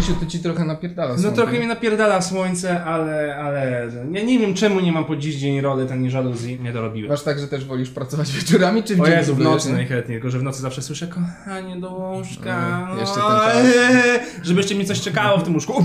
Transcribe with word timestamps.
Grzesiu, 0.00 0.14
to 0.20 0.26
ci 0.26 0.38
trochę 0.38 0.64
napierdala 0.64 1.10
No 1.14 1.18
słońce. 1.18 1.36
trochę 1.36 1.58
mnie 1.58 1.66
napierdala 1.66 2.20
słońce, 2.22 2.84
ale, 2.84 3.36
ale 3.36 3.88
ja 4.12 4.22
nie 4.22 4.38
wiem 4.38 4.54
czemu 4.54 4.80
nie 4.80 4.92
mam 4.92 5.04
po 5.04 5.16
dziś 5.16 5.34
dzień 5.36 5.60
roli, 5.60 5.88
ten 5.88 6.10
żaluzji 6.10 6.58
nie 6.62 6.72
dorobiłem. 6.72 7.10
Masz 7.10 7.22
tak, 7.22 7.38
że 7.40 7.48
też 7.48 7.64
wolisz 7.64 7.90
pracować 7.90 8.32
wieczorami, 8.40 8.82
czy 8.82 8.96
w 8.96 9.00
O 9.00 9.06
dzień 9.06 9.14
Jezu, 9.16 9.34
w 9.34 9.38
nocy 9.38 9.68
nie? 9.68 9.74
najchętniej, 9.74 10.16
tylko 10.18 10.30
że 10.30 10.38
w 10.38 10.42
nocy 10.42 10.60
zawsze 10.62 10.82
słyszę 10.82 11.06
kochanie 11.06 11.76
do 11.76 11.90
łóżka. 11.90 12.86
No, 12.94 13.00
jeszcze 13.00 13.18
no, 13.18 13.30
ten 13.30 13.38
czas. 13.38 13.74
eee, 13.76 14.20
Żeby 14.42 14.60
jeszcze 14.60 14.74
mi 14.74 14.84
coś 14.84 15.00
czekało 15.00 15.38
w 15.38 15.42
tym 15.42 15.54
łóżku. 15.54 15.72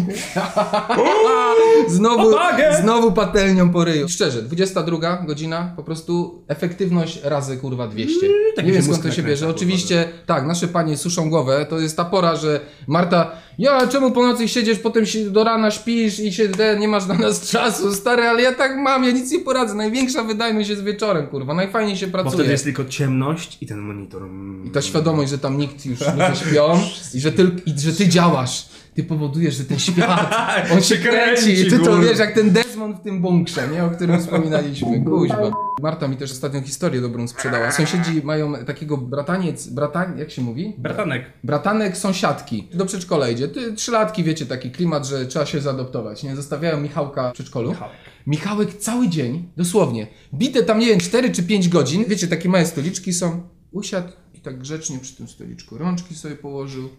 Znowu, 1.87 2.29
Opagę! 2.35 2.77
znowu 2.81 3.11
patelnią 3.11 3.69
po 3.69 3.83
ryju. 3.85 4.07
Szczerze, 4.09 4.41
22 4.41 5.17
godzina, 5.27 5.73
po 5.75 5.83
prostu 5.83 6.43
efektywność 6.47 7.19
razy 7.23 7.57
kurwa 7.57 7.87
200. 7.87 8.27
tak 8.55 8.65
nie 8.65 8.71
mi 8.71 8.77
wiem 8.77 8.83
skąd 8.87 9.03
to 9.03 9.11
się 9.11 9.23
bierze. 9.23 9.49
Oczywiście, 9.49 10.07
tak, 10.25 10.45
nasze 10.45 10.67
panie 10.67 10.97
suszą 10.97 11.29
głowę. 11.29 11.65
To 11.69 11.79
jest 11.79 11.97
ta 11.97 12.05
pora, 12.05 12.35
że 12.35 12.59
Marta, 12.87 13.31
ja 13.59 13.87
czemu 13.87 14.11
po 14.11 14.23
nocy 14.23 14.47
siedzisz, 14.47 14.79
potem 14.79 15.05
się 15.05 15.29
do 15.29 15.43
rana 15.43 15.71
śpisz 15.71 16.19
i 16.19 16.33
się 16.33 16.47
de, 16.47 16.79
nie 16.79 16.87
masz 16.87 17.05
na 17.07 17.13
nas 17.13 17.49
czasu, 17.49 17.93
stary, 17.93 18.23
ale 18.23 18.41
ja 18.41 18.53
tak 18.53 18.77
mam, 18.77 19.03
ja 19.03 19.11
nic 19.11 19.31
nie 19.31 19.39
poradzę. 19.39 19.75
Największa 19.75 20.23
wydajność 20.23 20.69
jest 20.69 20.83
wieczorem, 20.83 21.27
kurwa. 21.27 21.53
Najfajniej 21.53 21.97
się 21.97 22.07
Bo 22.07 22.11
pracuje. 22.11 22.33
wtedy 22.33 22.51
jest 22.51 22.63
tylko 22.63 22.85
ciemność 22.85 23.57
i 23.61 23.67
ten 23.67 23.79
monitor. 23.79 24.21
I 24.65 24.69
ta 24.69 24.81
świadomość, 24.81 25.29
że 25.31 25.37
tam 25.37 25.57
nikt 25.57 25.85
już 25.85 25.99
nie 25.99 26.35
śpią 26.35 26.79
i 27.15 27.19
że, 27.19 27.31
ty, 27.31 27.51
i 27.65 27.79
że 27.79 27.93
ty 27.93 28.07
działasz. 28.07 28.65
Ty 28.95 29.03
powodujesz, 29.03 29.55
że 29.55 29.63
ten 29.63 29.79
świat, 29.79 30.35
on 30.73 30.81
się 30.81 30.97
kręci, 30.97 31.43
kręci. 31.43 31.69
Ty 31.69 31.79
to 31.79 31.99
wiesz, 31.99 32.19
jak 32.19 32.33
ten 32.33 32.51
Desmond 32.51 32.97
w 32.97 33.03
tym 33.03 33.21
bunkrze, 33.21 33.67
nie? 33.67 33.83
O 33.83 33.89
którym 33.89 34.19
wspominaliśmy. 34.19 35.03
Kuźba. 35.05 35.51
Marta 35.81 36.07
mi 36.07 36.17
też 36.17 36.31
ostatnią 36.31 36.61
historię 36.61 37.01
dobrą 37.01 37.27
sprzedała. 37.27 37.71
Sąsiedzi 37.71 38.21
mają 38.23 38.65
takiego 38.65 38.97
brataniec, 38.97 39.67
bratan, 39.67 40.17
jak 40.17 40.31
się 40.31 40.41
mówi? 40.41 40.73
Bratanek. 40.77 41.25
Bratanek 41.43 41.97
sąsiadki. 41.97 42.67
Do 42.73 42.85
przedszkola 42.85 43.29
idzie. 43.29 43.47
Ty, 43.47 43.73
trzylatki, 43.73 44.23
wiecie, 44.23 44.45
taki 44.45 44.71
klimat, 44.71 45.05
że 45.05 45.25
trzeba 45.25 45.45
się 45.45 45.61
zaadoptować, 45.61 46.23
nie? 46.23 46.35
Zostawiają 46.35 46.81
Michałka 46.81 47.31
w 47.31 47.33
przedszkolu. 47.33 47.69
Michałek. 47.69 47.95
Michałek 48.27 48.73
cały 48.73 49.09
dzień, 49.09 49.49
dosłownie, 49.57 50.07
bite 50.33 50.63
tam, 50.63 50.79
nie 50.79 50.87
wiem, 50.87 50.99
4 50.99 51.31
czy 51.31 51.43
5 51.43 51.69
godzin, 51.69 52.05
wiecie, 52.07 52.27
takie 52.27 52.49
małe 52.49 52.65
stoliczki 52.65 53.13
są, 53.13 53.41
usiadł 53.71 54.11
i 54.33 54.39
tak 54.39 54.59
grzecznie 54.59 54.99
przy 54.99 55.15
tym 55.15 55.27
stoliczku 55.27 55.77
rączki 55.77 56.15
sobie 56.15 56.35
położył 56.35 56.89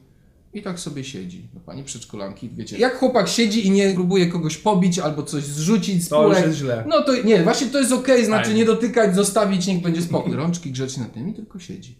i 0.56 0.62
tak 0.62 0.80
sobie 0.80 1.04
siedzi. 1.04 1.48
No, 1.54 1.60
pani 1.60 1.84
przedszkolanki, 1.84 2.50
wiecie, 2.54 2.78
jak 2.78 2.98
chłopak 2.98 3.28
siedzi 3.28 3.66
i 3.66 3.70
nie 3.70 3.94
próbuje 3.94 4.26
kogoś 4.26 4.56
pobić 4.56 4.98
albo 4.98 5.22
coś 5.22 5.42
zrzucić 5.44 6.04
z 6.04 6.08
To 6.08 6.28
już 6.28 6.38
jest 6.38 6.58
źle. 6.58 6.84
no 6.88 7.02
to 7.02 7.22
nie, 7.22 7.42
właśnie 7.42 7.66
to 7.66 7.78
jest 7.78 7.92
okej, 7.92 8.24
znaczy 8.24 8.44
Fajnie. 8.44 8.58
nie 8.60 8.66
dotykać, 8.66 9.14
zostawić, 9.14 9.66
niech 9.66 9.82
będzie 9.82 10.02
spokój. 10.02 10.32
Rączki 10.32 10.70
grzecznie 10.70 11.02
na 11.02 11.08
tym 11.08 11.28
i 11.28 11.34
tylko 11.34 11.58
siedzi. 11.58 11.94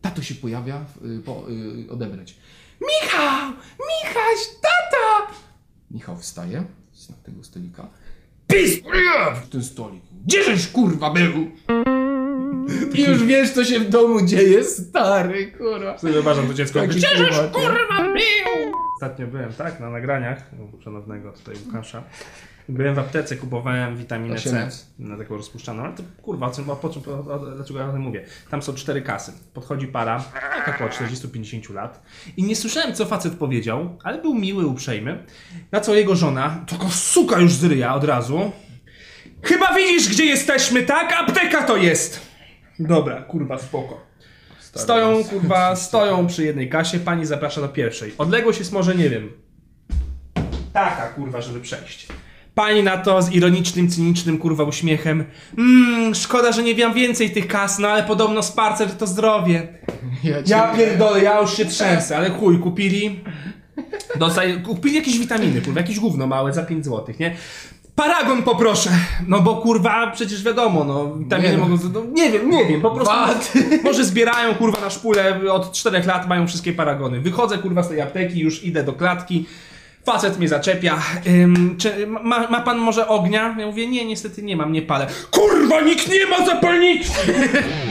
Tato 0.00 0.22
się 0.22 0.34
pojawia, 0.34 0.84
y, 1.18 1.22
po, 1.22 1.44
y, 1.88 1.90
odebrać. 1.90 2.36
Michał! 2.80 3.50
Michaś, 3.78 4.48
tata! 4.62 5.32
Michał 5.90 6.16
wstaje 6.16 6.64
z 6.92 7.06
tego 7.22 7.44
stolika. 7.44 7.88
Pis! 8.46 8.80
w 9.44 9.48
ten 9.48 9.64
stolik. 9.64 10.02
Gdzieżeś 10.26 10.66
kurwa 10.66 11.10
był? 11.10 11.50
I 12.94 13.02
już 13.02 13.24
wiesz, 13.24 13.50
co 13.50 13.64
się 13.64 13.80
w 13.80 13.88
domu 13.88 14.26
dzieje, 14.26 14.64
stary, 14.64 15.52
kurwa. 15.52 15.96
Wyobrażam 16.02 16.46
to 16.46 16.54
dziecko. 16.54 16.80
Taki 16.80 17.00
kurwa 17.52 18.02
był? 18.02 18.72
Ostatnio 18.96 19.26
byłem, 19.26 19.52
tak, 19.52 19.80
na 19.80 19.90
nagraniach 19.90 20.50
u 20.78 20.82
szanownego 20.82 21.32
tutaj 21.32 21.54
Łukasza. 21.66 22.02
Byłem 22.68 22.94
w 22.94 22.98
aptece, 22.98 23.36
kupowałem 23.36 23.96
witaminę 23.96 24.36
C, 24.38 24.68
na 24.98 25.16
taką 25.18 25.36
rozpuszczaną, 25.36 25.82
ale 25.82 25.92
to 25.94 26.02
kurwa, 26.22 26.46
o 26.46 26.50
czym, 26.50 26.70
o, 26.70 26.76
po 26.76 26.88
czym, 26.88 27.02
o, 27.06 27.32
o, 27.34 27.38
dlaczego 27.38 27.80
ja 27.80 27.88
o 27.88 27.92
tym 27.92 28.00
mówię? 28.00 28.24
Tam 28.50 28.62
są 28.62 28.74
cztery 28.74 29.02
kasy. 29.02 29.32
Podchodzi 29.54 29.86
para, 29.86 30.24
tak 30.64 30.74
około 30.74 30.90
40-50 30.90 31.74
lat 31.74 32.02
i 32.36 32.42
nie 32.42 32.56
słyszałem, 32.56 32.94
co 32.94 33.06
facet 33.06 33.34
powiedział, 33.34 33.98
ale 34.02 34.22
był 34.22 34.34
miły, 34.34 34.66
uprzejmy. 34.66 35.24
Na 35.72 35.80
co 35.80 35.94
jego 35.94 36.16
żona, 36.16 36.64
tylko 36.68 36.88
suka 36.88 37.40
już 37.40 37.52
z 37.52 37.64
ryja 37.64 37.94
od 37.94 38.04
razu. 38.04 38.52
Chyba 39.42 39.74
widzisz, 39.74 40.08
gdzie 40.08 40.24
jesteśmy, 40.24 40.82
tak? 40.82 41.12
Apteka 41.12 41.62
to 41.62 41.76
jest! 41.76 42.33
Dobra, 42.78 43.22
kurwa, 43.22 43.58
spoko. 43.58 44.00
Stoją, 44.60 45.24
kurwa, 45.24 45.76
stoją 45.86 46.26
przy 46.26 46.44
jednej 46.44 46.68
kasie, 46.68 46.98
pani 46.98 47.26
zaprasza 47.26 47.60
do 47.60 47.68
pierwszej. 47.68 48.12
Odległość 48.18 48.58
jest 48.58 48.72
może, 48.72 48.94
nie 48.94 49.10
wiem, 49.10 49.32
taka, 50.72 51.08
kurwa, 51.08 51.40
żeby 51.40 51.60
przejść. 51.60 52.06
Pani 52.54 52.82
na 52.82 52.96
to 52.96 53.22
z 53.22 53.32
ironicznym, 53.32 53.88
cynicznym, 53.88 54.38
kurwa, 54.38 54.64
uśmiechem. 54.64 55.24
Mmm, 55.58 56.14
szkoda, 56.14 56.52
że 56.52 56.62
nie 56.62 56.74
wiem 56.74 56.94
więcej 56.94 57.30
tych 57.30 57.46
kas, 57.48 57.78
no 57.78 57.88
ale 57.88 58.02
podobno 58.02 58.42
sparcer 58.42 58.90
to 58.90 59.06
zdrowie. 59.06 59.62
Ja, 60.24 60.36
Ja 60.46 60.74
pierdolę, 60.76 61.22
ja 61.22 61.40
już 61.40 61.56
się 61.56 61.64
trzęsę, 61.64 62.16
ale 62.16 62.30
chuj, 62.30 62.58
kupili. 62.58 63.24
Dostaję, 64.18 64.56
kupili 64.56 64.94
jakieś 64.94 65.18
witaminy, 65.18 65.60
kurwa, 65.60 65.80
jakieś 65.80 66.00
gówno 66.00 66.26
małe 66.26 66.52
za 66.52 66.62
5 66.62 66.84
zł, 66.84 67.14
nie? 67.20 67.36
Paragon 67.96 68.42
poproszę! 68.42 68.90
No 69.28 69.40
bo 69.40 69.56
kurwa, 69.56 70.10
przecież 70.10 70.42
wiadomo, 70.42 70.84
no, 70.84 71.14
witaminy 71.16 71.50
Nie 71.50 71.56
no. 71.56 71.68
mogą. 71.68 71.82
No, 71.92 72.02
nie 72.12 72.30
wiem, 72.30 72.50
nie 72.50 72.64
wiem, 72.66 72.80
po 72.80 72.90
prostu. 72.90 73.14
Może 73.84 74.04
zbierają 74.04 74.54
kurwa 74.54 74.80
na 74.80 74.90
szpulę, 74.90 75.40
od 75.52 75.72
4 75.72 76.02
lat 76.06 76.28
mają 76.28 76.46
wszystkie 76.46 76.72
paragony. 76.72 77.20
Wychodzę 77.20 77.58
kurwa 77.58 77.82
z 77.82 77.88
tej 77.88 78.00
apteki, 78.00 78.40
już 78.40 78.64
idę 78.64 78.84
do 78.84 78.92
klatki. 78.92 79.46
Facet 80.06 80.38
mnie 80.38 80.48
zaczepia. 80.48 80.98
Ym, 81.26 81.76
czy, 81.78 82.06
ma, 82.06 82.48
ma 82.50 82.60
pan 82.60 82.78
może 82.78 83.08
ognia? 83.08 83.56
Ja 83.58 83.66
mówię, 83.66 83.86
nie, 83.86 84.04
niestety 84.04 84.42
nie 84.42 84.56
mam, 84.56 84.72
nie 84.72 84.82
palę. 84.82 85.06
Kurwa, 85.30 85.80
nikt 85.80 86.08
nie 86.08 86.26
ma 86.26 86.46
zapalniczki! 86.46 87.12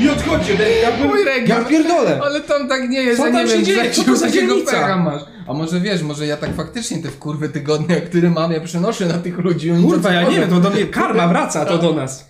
I 0.01 0.09
odchodzi. 0.09 0.51
Ja, 0.83 0.91
bym, 0.91 1.07
Mój 1.07 1.23
region. 1.23 1.59
ja 1.59 1.65
pierdolę. 1.69 2.19
Ale 2.23 2.41
tam 2.41 2.67
tak 2.67 2.89
nie 2.89 3.01
jest, 3.03 3.19
Co 3.19 3.27
ja 3.27 3.33
tam 3.33 3.41
nie 3.45 3.47
się 3.47 3.55
wiem, 3.55 3.65
dzieje? 3.65 3.91
Co 3.91 4.03
to 4.03 4.15
za 4.15 4.29
dzielnica? 4.29 4.71
pecha 4.71 4.97
masz. 4.97 5.21
A 5.47 5.53
może 5.53 5.79
wiesz, 5.79 6.01
może 6.01 6.25
ja 6.25 6.37
tak 6.37 6.55
faktycznie 6.55 7.03
te 7.03 7.09
wkurwy 7.09 7.49
tygodnia, 7.49 8.01
które 8.01 8.29
mam, 8.29 8.51
ja 8.51 8.59
przenoszę 8.61 9.05
na 9.05 9.17
tych 9.17 9.37
ludzi. 9.37 9.71
oni 9.71 9.83
Kurwa, 9.83 10.11
ja 10.13 10.23
nie 10.29 10.39
wiem, 10.39 10.49
to 10.49 10.59
do 10.59 10.69
mnie 10.69 10.85
karma 10.85 11.27
wraca 11.27 11.65
to 11.65 11.77
do 11.77 11.93
nas. 11.93 12.29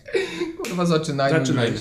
Kurwa, 0.57 0.85
zaczynajmy. 0.85 1.39
Zaczynajmy. 1.39 1.77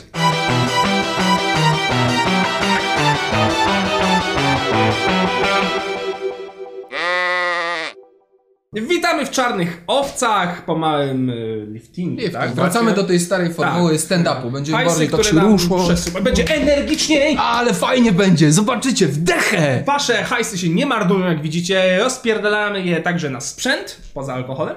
Witamy 8.74 9.26
w 9.26 9.30
Czarnych 9.30 9.82
Owcach 9.86 10.64
po 10.64 10.76
małym 10.78 11.30
y, 11.30 11.66
liftingu. 11.70 12.20
Lift. 12.20 12.32
tak? 12.32 12.54
Wracamy 12.54 12.84
Właśnie. 12.84 13.02
do 13.02 13.08
tej 13.08 13.20
starej 13.20 13.52
formuły 13.54 13.92
Tak. 13.92 14.00
stand-upu. 14.00 14.50
Będzie 14.52 14.72
Hajsy, 14.72 14.88
bardziej 14.90 15.08
tak 15.08 15.20
które 15.20 15.30
się 15.30 15.36
nam 15.36 15.56
przesyła. 15.84 16.20
Będzie 16.20 16.48
energiczniej. 16.56 17.36
Ale 17.40 17.74
fajnie 17.74 18.12
będzie, 18.12 18.52
zobaczycie, 18.52 19.08
wdechę! 19.08 19.82
Wasze 19.86 20.24
hajsy 20.24 20.58
się 20.58 20.68
nie 20.68 20.86
marnują, 20.86 21.26
jak 21.26 21.42
widzicie. 21.42 21.98
Rozpierdalamy 21.98 22.86
je 22.86 23.00
także 23.00 23.30
na 23.30 23.40
sprzęt, 23.40 24.00
poza 24.14 24.34
alkoholem. 24.34 24.76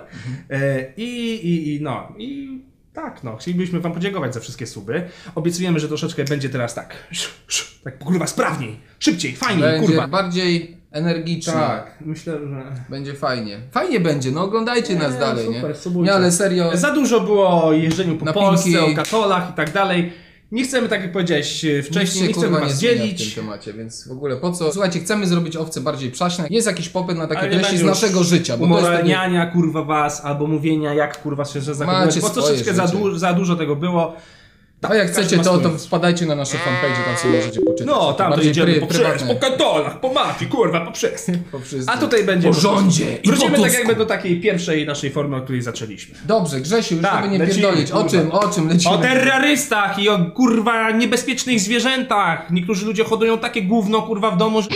E, 0.49 0.85
I, 0.97 1.03
i, 1.47 1.75
I 1.75 1.81
no, 1.81 2.07
i 2.17 2.59
tak, 2.93 3.23
no. 3.23 3.35
Chcielibyśmy 3.37 3.79
wam 3.79 3.93
podziękować 3.93 4.33
za 4.33 4.39
wszystkie 4.39 4.67
suby. 4.67 5.09
Obiecujemy, 5.35 5.79
że 5.79 5.87
troszeczkę 5.87 6.23
będzie 6.23 6.49
teraz 6.49 6.73
tak, 6.73 6.95
tak 7.83 7.97
kurwa 7.99 8.27
sprawniej, 8.27 8.79
szybciej, 8.99 9.35
fajniej, 9.35 9.63
Będzie 9.63 9.87
kurwa. 9.87 10.07
bardziej 10.07 10.77
energicznie. 10.95 11.53
Tak, 11.53 11.97
myślę, 12.01 12.33
że... 12.33 12.63
Będzie 12.89 13.13
fajnie. 13.13 13.57
Fajnie 13.71 13.99
będzie, 13.99 14.31
no 14.31 14.43
oglądajcie 14.43 14.95
nas 14.95 15.19
dalej, 15.19 15.45
super, 15.45 15.69
nie? 15.69 15.75
subujcie. 15.75 16.11
Nie, 16.11 16.15
ale 16.15 16.31
serio. 16.31 16.71
Za 16.73 16.91
dużo 16.91 17.19
było 17.19 17.63
o 17.63 17.73
jeżdżeniu 17.73 18.17
po 18.17 18.33
Polsce, 18.33 18.69
pinki. 18.69 18.93
o 18.93 18.95
katolach 18.95 19.49
i 19.49 19.53
tak 19.53 19.71
dalej. 19.71 20.13
Nie 20.51 20.63
chcemy, 20.63 20.89
tak 20.89 21.01
jak 21.01 21.11
powiedziałeś 21.11 21.65
e, 21.65 21.83
wcześniej, 21.83 22.21
się, 22.21 22.27
nie 22.27 22.33
chcemy 22.33 22.47
kurwa, 22.47 22.65
was 22.65 22.77
zmienia 22.77 22.95
dzielić. 22.97 23.31
w 23.31 23.35
tym 23.35 23.43
temacie, 23.43 23.73
więc 23.73 24.07
w 24.07 24.11
ogóle 24.11 24.35
po 24.37 24.51
co? 24.51 24.73
Słuchajcie, 24.73 24.99
chcemy 24.99 25.27
zrobić 25.27 25.55
owce 25.55 25.81
bardziej 25.81 26.11
przaśne. 26.11 26.47
Jest 26.49 26.67
jakiś 26.67 26.89
popyt 26.89 27.17
na 27.17 27.27
takie 27.27 27.47
nie 27.47 27.55
treści 27.55 27.77
z 27.77 27.83
naszego 27.83 28.23
życia, 28.23 28.57
bo 28.57 28.65
takie... 28.65 28.77
Umoralniania 28.77 29.45
kurwa 29.45 29.83
was, 29.83 30.25
albo 30.25 30.47
mówienia 30.47 30.93
jak 30.93 31.21
kurwa 31.21 31.45
się 31.45 31.61
zachowywać, 31.61 32.19
bo 32.19 32.29
troszeczkę 32.29 32.73
za, 32.73 32.87
du- 32.87 33.17
za 33.17 33.33
dużo 33.33 33.55
tego 33.55 33.75
było. 33.75 34.15
A 34.89 34.95
jak 34.95 35.07
każdy 35.07 35.23
chcecie, 35.23 35.43
to, 35.43 35.57
to 35.57 35.69
wpadajcie 35.69 36.25
na 36.25 36.35
nasze 36.35 36.57
fanpage, 36.57 37.03
tam 37.05 37.17
sobie 37.17 37.37
możecie 37.37 37.61
poczytać. 37.61 37.87
No, 37.87 38.13
tam 38.13 38.33
to 38.33 38.41
idziemy 38.41 38.71
pry- 38.73 38.79
po 38.79 38.87
przez, 38.87 39.23
po 39.23 39.35
katolach, 39.35 39.99
po 39.99 40.13
mafii, 40.13 40.51
kurwa, 40.51 40.85
po 40.85 40.91
wszystkim. 40.91 41.35
A 41.87 41.97
tutaj 41.97 42.23
będzie... 42.23 42.47
Po 42.47 42.53
rządzie 42.53 43.17
i 43.23 43.27
Wrócimy 43.27 43.57
po 43.57 43.63
tak 43.63 43.73
jakby 43.73 43.95
do 43.95 44.05
takiej 44.05 44.41
pierwszej 44.41 44.85
naszej 44.85 45.11
formy, 45.11 45.35
o 45.35 45.41
której 45.41 45.61
zaczęliśmy. 45.61 46.15
Dobrze, 46.27 46.61
Grzesiu, 46.61 46.95
już 46.95 47.03
Tak, 47.03 47.15
żeby 47.23 47.27
nie 47.33 47.39
lecimy, 47.39 47.61
pierdolić. 47.61 47.91
O 47.91 47.95
kurwa. 48.03 48.09
czym, 48.09 48.31
o 48.31 48.47
czym 48.49 48.69
lecimy? 48.69 48.95
O 48.95 48.97
terrorystach 48.97 49.99
i 49.99 50.09
o 50.09 50.25
kurwa 50.33 50.91
niebezpiecznych 50.91 51.59
zwierzętach. 51.59 52.51
Niektórzy 52.51 52.85
ludzie 52.85 53.03
hodują 53.03 53.37
takie 53.37 53.61
gówno 53.61 54.01
kurwa 54.01 54.31
w 54.31 54.37
domu, 54.37 54.61
że 54.61 54.67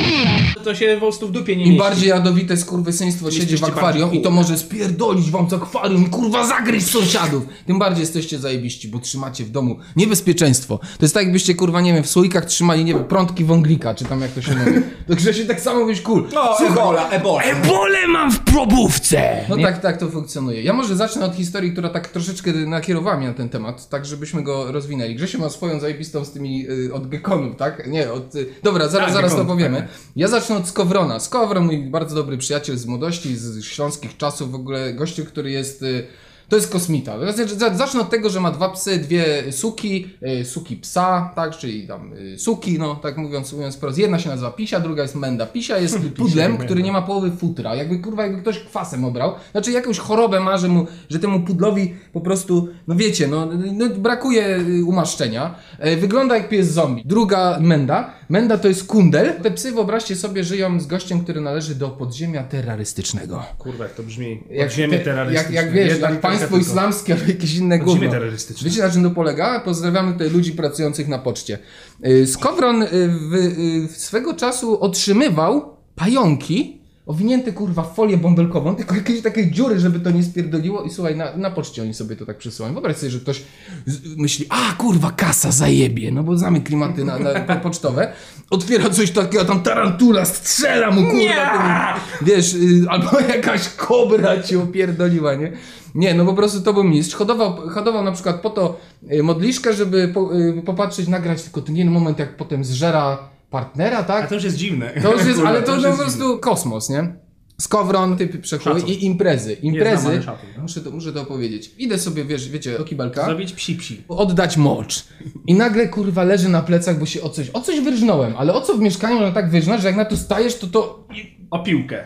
to 0.64 0.76
się 0.76 0.94
po 0.94 1.00
prostu 1.00 1.28
w 1.28 1.32
dupie 1.32 1.56
nie 1.56 1.64
Im 1.64 1.70
mieści. 1.70 1.84
bardziej 1.84 2.10
jadowite 2.10 2.58
skurwysyństwo 2.58 3.32
siedzi 3.32 3.58
w 3.58 3.64
akwarium 3.64 4.14
i 4.14 4.22
to 4.22 4.32
może 4.32 4.58
spierdolić 4.58 5.32
wam 5.32 5.50
z 5.50 5.54
akwarium 5.54 6.06
i 6.08 6.10
kurwa 6.10 6.46
zagryźć 6.48 6.88
sąsiadów. 6.88 7.44
Tym 7.68 7.80
bardziej 7.80 8.02
jesteście 8.02 8.40
zajebiści, 8.40 8.88
bo 8.88 9.00
trzymacie 9.00 9.44
w 9.44 9.50
domu 9.50 9.80
Niebezpieczeństwo. 10.00 10.78
To 10.78 11.06
jest 11.06 11.14
tak, 11.14 11.24
jakbyście, 11.24 11.56
kurwa, 11.56 11.82
nie 11.82 11.94
wiem, 11.94 12.04
w 12.04 12.10
słoikach 12.10 12.46
trzymali, 12.46 12.86
nie 12.86 12.94
wiem, 12.94 13.04
prątki 13.04 13.44
wąglika, 13.46 13.96
czy 13.96 14.06
tam 14.06 14.22
jak 14.22 14.32
to 14.32 14.42
się 14.42 14.56
mówi. 14.56 14.72
To 15.08 15.16
Grzesiu 15.16 15.48
tak 15.48 15.62
samo 15.62 15.80
mówisz, 15.80 16.02
cool. 16.02 16.28
No, 16.34 16.58
ebola, 16.68 17.10
ebola. 17.10 17.44
Ebolę 17.44 18.08
mam 18.08 18.32
w 18.32 18.40
probówce! 18.40 19.46
No 19.50 19.58
tak, 19.58 19.82
tak 19.82 19.98
to 19.98 20.10
funkcjonuje. 20.10 20.62
Ja 20.64 20.74
może 20.74 20.96
zacznę 20.96 21.26
od 21.26 21.36
historii, 21.36 21.72
która 21.72 21.90
tak 21.90 22.08
troszeczkę 22.08 22.52
nakierowała 22.54 23.18
mnie 23.18 23.28
na 23.28 23.34
ten 23.34 23.50
temat, 23.50 23.90
tak 23.90 24.06
żebyśmy 24.06 24.44
go 24.44 24.72
rozwinęli. 24.72 25.16
Grzesiu 25.16 25.40
ma 25.40 25.50
swoją 25.50 25.80
zajebistą 25.80 26.26
z 26.26 26.32
tymi 26.32 26.70
y, 26.70 26.94
od 26.94 27.08
gekonów, 27.10 27.56
tak? 27.56 27.88
Nie, 27.88 28.12
od... 28.12 28.36
Y, 28.36 28.46
dobra, 28.64 28.88
zaraz, 28.88 29.08
Tak, 29.08 29.16
zaraz 29.16 29.32
to 29.32 29.38
gekonów, 29.38 29.56
powiemy. 29.58 29.78
tak. 29.78 29.88
Ja 30.16 30.28
zacznę 30.28 30.56
od 30.56 30.68
Skowrona. 30.68 31.20
Skowron, 31.20 31.66
mój 31.66 31.78
bardzo 31.78 32.16
dobry 32.16 32.38
przyjaciel 32.38 32.78
z 32.78 32.86
młodości, 32.86 33.36
z 33.38 33.64
śląskich 33.64 34.18
czasów, 34.18 34.52
w 34.52 34.56
ogóle 34.56 34.94
gościu, 34.94 35.26
który 35.26 35.52
jest... 35.52 35.82
Y, 35.84 36.08
to 36.50 36.56
jest 36.56 36.72
kosmita. 36.72 37.34
Znaczy, 37.34 37.56
za- 37.56 37.74
Zacznę 37.76 38.02
od 38.02 38.10
tego, 38.10 38.30
że 38.30 38.40
ma 38.40 38.52
dwa 38.52 38.70
psy, 38.70 38.98
dwie 38.98 39.52
suki, 39.52 40.10
y, 40.42 40.46
suki 40.46 40.76
psa, 40.76 41.32
tak, 41.36 41.58
czyli 41.58 41.88
tam 41.88 42.14
y, 42.14 42.40
suki, 42.40 42.80
no 42.80 42.96
tak 42.96 43.18
mówiąc, 43.18 43.54
mówiąc 43.54 43.76
wprost. 43.76 43.98
Jedna 43.98 44.20
się 44.20 44.30
nazywa 44.30 44.52
Pisia, 44.52 44.80
druga 44.80 45.02
jest 45.04 45.16
Menda. 45.16 45.46
Pisia 45.46 45.78
jest 45.78 45.98
pudlem, 46.18 46.58
który 46.58 46.84
nie 46.84 46.92
ma 46.92 47.02
połowy 47.02 47.32
futra. 47.32 47.76
Jakby 47.76 48.00
kurwa, 48.00 48.24
jakby 48.24 48.42
ktoś 48.42 48.60
kwasem 48.60 49.06
obrał. 49.06 49.34
Znaczy 49.52 49.72
jakąś 49.72 49.98
chorobę 50.00 50.40
ma, 50.40 50.58
że, 50.58 50.68
mu, 50.68 50.86
że 51.10 51.20
temu 51.20 51.40
pudlowi 51.40 51.94
po 52.14 52.22
prostu, 52.22 52.70
no 52.88 52.96
wiecie, 52.96 53.28
no, 53.28 53.46
no 53.74 53.90
brakuje 53.90 54.58
y, 54.58 54.86
umaszczenia. 54.86 55.56
E, 55.80 55.98
Wygląda 55.98 56.38
jak 56.38 56.50
pies 56.50 56.72
zombie. 56.72 57.04
Druga 57.06 57.58
Menda. 57.62 58.14
Menda 58.30 58.58
to 58.58 58.68
jest 58.68 58.88
kundel. 58.88 59.34
Te 59.44 59.52
psy, 59.52 59.72
wyobraźcie 59.72 60.16
sobie, 60.16 60.44
żyją 60.44 60.80
z 60.80 60.88
gościem, 60.88 61.24
który 61.24 61.42
należy 61.42 61.76
do 61.76 61.90
podziemia 61.90 62.44
terrorystycznego. 62.44 63.44
Kurwa, 63.58 63.84
jak 63.84 63.94
to 63.94 64.04
brzmi. 64.04 64.44
Jak, 64.50 64.70
Podziemie 64.70 64.98
te- 64.98 65.04
terrorystyczne. 65.04 65.56
jak, 65.56 65.66
jak 65.66 65.74
wiesz, 65.74 66.00
jak 66.00 66.22
państwo 66.40 66.58
tylko. 66.58 66.72
islamskie 66.72 67.14
albo 67.14 67.26
jakieś 67.28 67.56
inne 67.56 67.80
gówno. 67.80 68.12
terrorystyczne. 68.12 68.70
Wiecie 68.70 68.82
na 68.82 68.90
czym 68.90 69.04
to 69.04 69.12
polega? 69.12 69.60
Pozdrawiamy 69.60 70.14
tutaj 70.14 70.30
ludzi 70.30 70.52
pracujących 70.52 71.08
na 71.08 71.20
poczcie. 71.20 71.60
Y, 72.06 72.28
Skowron 72.28 72.84
y, 72.84 72.88
w, 72.92 73.34
y, 73.34 73.88
w 73.88 73.98
swego 73.98 74.34
czasu 74.34 74.82
otrzymywał 74.82 75.78
pająki 75.96 76.79
owinięte 77.10 77.52
kurwa 77.52 77.84
w 77.84 77.96
folię 77.96 78.18
bąbelkową, 78.18 78.76
tylko 78.76 78.96
jakieś 78.96 79.22
takie 79.22 79.52
dziury, 79.52 79.80
żeby 79.80 80.00
to 80.00 80.12
nie 80.12 80.24
spierdoliło 80.24 80.84
i 80.84 80.90
słuchaj, 80.90 81.16
na, 81.16 81.38
na 81.38 81.52
poczcie 81.52 81.82
oni 81.82 81.94
sobie 81.94 82.16
to 82.16 82.26
tak 82.26 82.38
przysyłają. 82.38 82.74
Wyobraź 82.74 82.98
sobie, 82.98 83.10
że 83.10 83.20
ktoś 83.20 83.44
z, 83.86 84.18
myśli, 84.18 84.46
a 84.50 84.74
kurwa 84.78 85.12
kasa 85.12 85.52
zajebie, 85.52 86.12
no 86.12 86.24
bo 86.24 86.38
znamy 86.38 86.62
klimaty 86.62 87.06
na, 87.06 87.20
na, 87.20 87.40
po- 87.40 87.56
pocztowe. 87.56 88.14
Otwiera 88.50 88.90
coś 88.90 89.12
takiego, 89.12 89.46
tam 89.46 89.62
tarantula 89.62 90.26
strzela 90.26 90.92
mu 90.92 91.02
kurwa. 91.02 91.96
Wiesz, 92.22 92.54
y, 92.54 92.86
albo 92.90 93.20
jakaś 93.36 93.70
kobra 93.70 94.44
ci 94.44 94.58
opierdoliła, 94.58 95.36
nie? 95.36 95.52
Nie, 95.96 96.14
no 96.14 96.26
po 96.26 96.34
prostu 96.34 96.62
to 96.62 96.74
był 96.74 96.84
mistrz. 96.84 97.16
Hodował, 97.16 97.54
hodował 97.56 98.04
na 98.04 98.12
przykład 98.12 98.42
po 98.42 98.50
to 98.50 98.80
y, 99.12 99.24
modliszkę, 99.24 99.74
żeby 99.74 100.08
po, 100.08 100.36
y, 100.38 100.62
popatrzeć, 100.66 101.08
nagrać 101.08 101.44
tylko 101.44 101.62
ten 101.62 101.76
jeden 101.76 101.94
moment, 101.94 102.20
jak 102.20 102.38
potem 102.38 102.64
zżera 102.64 103.18
partnera, 103.50 103.98
A 103.98 104.04
tak? 104.04 104.30
to 104.30 104.36
już 104.36 104.44
jest 104.44 104.58
dziwne. 104.58 104.94
To 105.02 105.14
już 105.14 105.26
jest, 105.26 105.40
ale 105.46 105.64
to, 105.64 105.74
już 105.76 105.84
to 105.84 105.90
po 105.90 105.96
jest 106.04 106.18
prostu 106.18 106.40
kosmos, 106.40 106.90
nie? 106.90 107.14
Skowron, 107.62 108.18
typy 108.18 108.40
przechóły 108.40 108.80
Szacun. 108.80 108.90
i 108.96 109.06
imprezy. 109.06 109.54
Imprezy, 109.54 110.24
szacun, 110.24 110.50
no. 110.56 110.62
muszę, 110.62 110.82
to, 110.82 110.92
muszę 110.92 111.14
to 111.14 111.26
powiedzieć. 111.26 111.72
Idę 111.78 112.00
sobie, 112.00 112.26
wiesz, 112.26 112.50
wiecie, 112.50 112.78
do 112.78 112.84
kibelka, 112.84 113.26
Zrobić 113.26 113.54
psi 113.54 113.76
psi. 113.76 114.04
oddać 114.08 114.58
mocz. 114.58 115.04
I 115.48 115.54
nagle, 115.54 115.88
kurwa, 115.88 116.24
leży 116.24 116.50
na 116.50 116.62
plecach, 116.62 117.00
bo 117.00 117.06
się 117.06 117.22
o 117.22 117.30
coś, 117.30 117.50
o 117.54 117.62
coś 117.62 117.80
wyrżnąłem. 117.80 118.34
Ale 118.38 118.54
o 118.54 118.62
co 118.62 118.74
w 118.78 118.80
mieszkaniu 118.80 119.16
można 119.16 119.32
tak 119.32 119.50
wyrżnąć, 119.50 119.82
że 119.82 119.88
jak 119.88 119.98
na 119.98 120.06
to 120.06 120.18
stajesz, 120.18 120.56
to 120.58 120.68
to... 120.68 121.08
O 121.52 121.60
piłkę. 121.64 122.04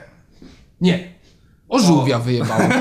Nie. 0.82 1.14
O 1.74 1.80
żółwia 1.80 2.20
wyjebałem. 2.20 2.72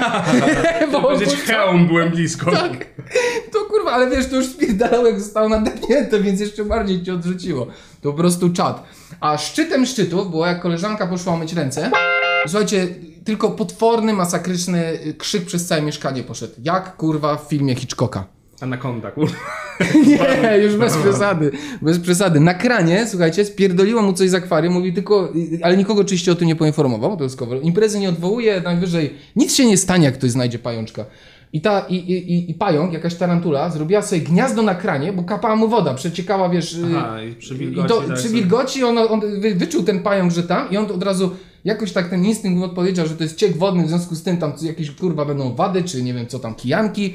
bo, 0.92 1.00
Powiedzieć 1.02 1.34
hełm, 1.34 1.86
byłem 1.86 2.10
blisko. 2.10 2.50
tak. 2.50 2.86
To 3.52 3.58
kurwa, 3.64 3.90
ale 3.92 4.10
wiesz, 4.10 4.26
to 4.30 4.36
już 4.36 4.46
spierdalało 4.46 5.06
jak 5.06 5.20
zostało 5.20 5.48
nadepnięte, 5.48 6.20
więc 6.20 6.40
jeszcze 6.40 6.64
bardziej 6.64 7.02
cię 7.02 7.14
odrzuciło. 7.14 7.66
To 8.00 8.10
po 8.12 8.18
prostu 8.18 8.50
czad. 8.52 8.84
A 9.20 9.38
szczytem 9.38 9.86
szczytów 9.86 10.30
było 10.30 10.46
jak 10.46 10.60
koleżanka 10.62 11.06
poszła 11.06 11.36
myć 11.36 11.52
ręce. 11.52 11.90
Słuchajcie, 12.46 12.88
tylko 13.24 13.50
potworny, 13.50 14.12
masakryczny 14.12 14.98
krzyk 15.18 15.44
przez 15.44 15.66
całe 15.66 15.82
mieszkanie 15.82 16.22
poszedł. 16.22 16.54
Jak 16.62 16.96
kurwa 16.96 17.36
w 17.36 17.48
filmie 17.48 17.74
Hitchcocka. 17.74 18.24
Anakonda, 18.62 19.10
kurwa. 19.10 19.36
Nie, 20.06 20.58
już 20.58 20.76
bez 20.76 20.96
przesady. 20.96 21.50
Bez 21.82 21.98
przesady. 21.98 22.40
Na 22.40 22.54
kranie, 22.54 23.06
słuchajcie, 23.08 23.44
spierdoliło 23.44 24.02
mu 24.02 24.12
coś 24.12 24.30
z 24.30 24.34
akwarium, 24.34 24.74
mówi 24.74 24.92
tylko, 24.92 25.32
ale 25.62 25.76
nikogo 25.76 26.00
oczywiście 26.00 26.32
o 26.32 26.34
tym 26.34 26.48
nie 26.48 26.56
poinformował, 26.56 27.16
to 27.16 27.24
jest 27.24 27.36
cover. 27.36 27.58
Imprezy 27.62 27.98
nie 27.98 28.08
odwołuje, 28.08 28.60
najwyżej 28.60 29.14
nic 29.36 29.54
się 29.54 29.66
nie 29.66 29.76
stanie, 29.76 30.04
jak 30.04 30.14
ktoś 30.14 30.30
znajdzie 30.30 30.58
pajączka. 30.58 31.04
I, 31.52 31.60
ta, 31.60 31.80
i, 31.88 31.94
i, 31.94 32.32
i- 32.32 32.50
i 32.50 32.54
pająk, 32.54 32.92
jakaś 32.92 33.14
tarantula, 33.14 33.70
zrobiła 33.70 34.02
sobie 34.02 34.20
gniazdo 34.20 34.62
na 34.62 34.74
kranie, 34.74 35.12
bo 35.12 35.22
kapała 35.22 35.56
mu 35.56 35.68
woda, 35.68 35.94
przeciekała, 35.94 36.48
wiesz... 36.48 36.76
Aha, 36.96 37.22
i 37.22 37.34
przy 37.34 37.54
i 37.54 37.58
wilgoci. 37.58 37.88
to, 37.88 38.00
tak 38.00 38.16
przy 38.16 38.28
wilgoci 38.28 38.84
on, 38.84 38.98
on 38.98 39.20
wy, 39.40 39.54
wyczuł 39.54 39.82
ten 39.82 40.00
pająk, 40.02 40.32
że 40.32 40.42
tam 40.42 40.70
i 40.70 40.76
on 40.76 40.84
od 40.90 41.02
razu 41.02 41.30
jakoś 41.64 41.92
tak 41.92 42.10
ten 42.10 42.24
instynkt 42.24 42.58
mu 42.58 42.64
odpowiedział, 42.64 43.06
że 43.06 43.16
to 43.16 43.22
jest 43.22 43.36
ciek 43.36 43.56
wodny, 43.56 43.84
w 43.84 43.88
związku 43.88 44.14
z 44.14 44.22
tym 44.22 44.36
tam 44.36 44.52
jakieś 44.62 44.90
kurwa 44.90 45.24
będą 45.24 45.54
wady, 45.54 45.82
czy 45.82 46.02
nie 46.02 46.14
wiem 46.14 46.26
co 46.26 46.38
tam, 46.38 46.54
kijanki 46.54 47.14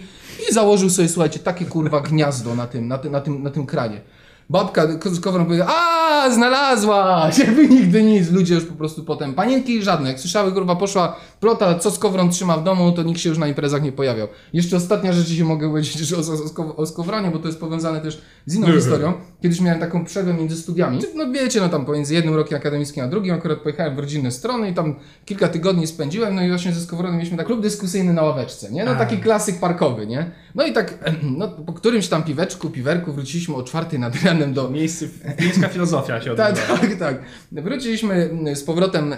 i 0.49 0.53
założył 0.53 0.89
sobie, 0.89 1.09
słuchajcie, 1.09 1.39
takie 1.39 1.65
kurwa 1.65 2.01
gniazdo 2.01 2.55
na 2.55 2.67
tym, 2.67 2.87
na 2.87 2.97
tym, 2.97 3.11
na 3.11 3.21
tym, 3.21 3.43
na 3.43 3.49
tym 3.49 3.65
kranie. 3.65 4.01
Babka 4.49 4.87
z 5.05 5.19
kowrą 5.19 5.45
powiedziała, 5.45 5.71
a 5.75 6.29
znalazłaś, 6.31 7.39
jakby 7.47 7.67
nigdy 7.67 8.03
nic. 8.03 8.31
Ludzie 8.31 8.55
już 8.55 8.65
po 8.65 8.73
prostu 8.73 9.03
potem, 9.03 9.33
panienki 9.33 9.83
żadne, 9.83 10.09
jak 10.09 10.19
słyszały, 10.19 10.51
kurwa, 10.51 10.75
poszła 10.75 11.15
plota, 11.39 11.79
co 11.79 11.91
z 11.91 11.99
kowrą 11.99 12.29
trzyma 12.29 12.57
w 12.57 12.63
domu, 12.63 12.91
to 12.91 13.03
nikt 13.03 13.19
się 13.19 13.29
już 13.29 13.37
na 13.37 13.47
imprezach 13.47 13.83
nie 13.83 13.91
pojawiał. 13.91 14.27
Jeszcze 14.53 14.77
ostatnia 14.77 15.13
rzecz, 15.13 15.27
ci 15.27 15.43
mogę 15.43 15.69
powiedzieć 15.69 15.93
że 16.07 16.17
o, 16.17 16.21
o, 16.63 16.75
o 16.75 16.85
skowronie, 16.85 17.31
bo 17.31 17.39
to 17.39 17.47
jest 17.47 17.59
powiązane 17.59 18.01
też 18.01 18.21
z 18.45 18.55
inną 18.55 18.67
historią. 18.71 19.13
Kiedyś 19.41 19.61
miałem 19.61 19.79
taką 19.79 20.05
przerwę 20.05 20.33
między 20.33 20.55
studiami. 20.55 20.99
No 21.15 21.31
wiecie, 21.31 21.61
no 21.61 21.69
tam 21.69 21.85
pomiędzy 21.85 22.13
jednym 22.13 22.35
rokiem 22.35 22.57
akademickim 22.57 23.03
a 23.03 23.07
drugim, 23.07 23.33
akurat 23.33 23.59
pojechałem 23.59 23.95
w 23.95 23.99
rodzinne 23.99 24.31
strony 24.31 24.69
i 24.69 24.73
tam 24.73 24.95
kilka 25.25 25.47
tygodni 25.47 25.87
spędziłem, 25.87 26.35
no 26.35 26.41
i 26.41 26.49
właśnie 26.49 26.71
ze 26.71 26.81
Skowronem 26.81 27.17
mieliśmy 27.17 27.37
tak 27.37 27.45
klub 27.45 27.61
dyskusyjny 27.61 28.13
na 28.13 28.23
ławeczce, 28.23 28.71
nie? 28.71 28.85
No 28.85 28.95
taki 28.95 29.17
klasyk 29.17 29.59
parkowy, 29.59 30.07
nie? 30.07 30.31
No 30.55 30.65
i 30.65 30.73
tak, 30.73 31.11
no 31.37 31.47
po 31.47 31.73
którymś 31.73 32.07
tam 32.07 32.23
piweczku, 32.23 32.69
piwerku 32.69 33.13
wróciliśmy 33.13 33.55
o 33.55 33.63
czwartej 33.63 33.99
nad 33.99 34.23
ranem 34.23 34.36
do, 34.45 34.69
Miejsce, 34.69 35.05
miejska 35.39 35.67
filozofia 35.67 36.21
się 36.21 36.31
odbywa. 36.31 36.53
tak, 36.53 36.79
tak, 36.79 36.95
tak. 36.95 37.21
Wróciliśmy 37.51 38.13
mm, 38.13 38.55
z 38.55 38.63
powrotem, 38.63 39.13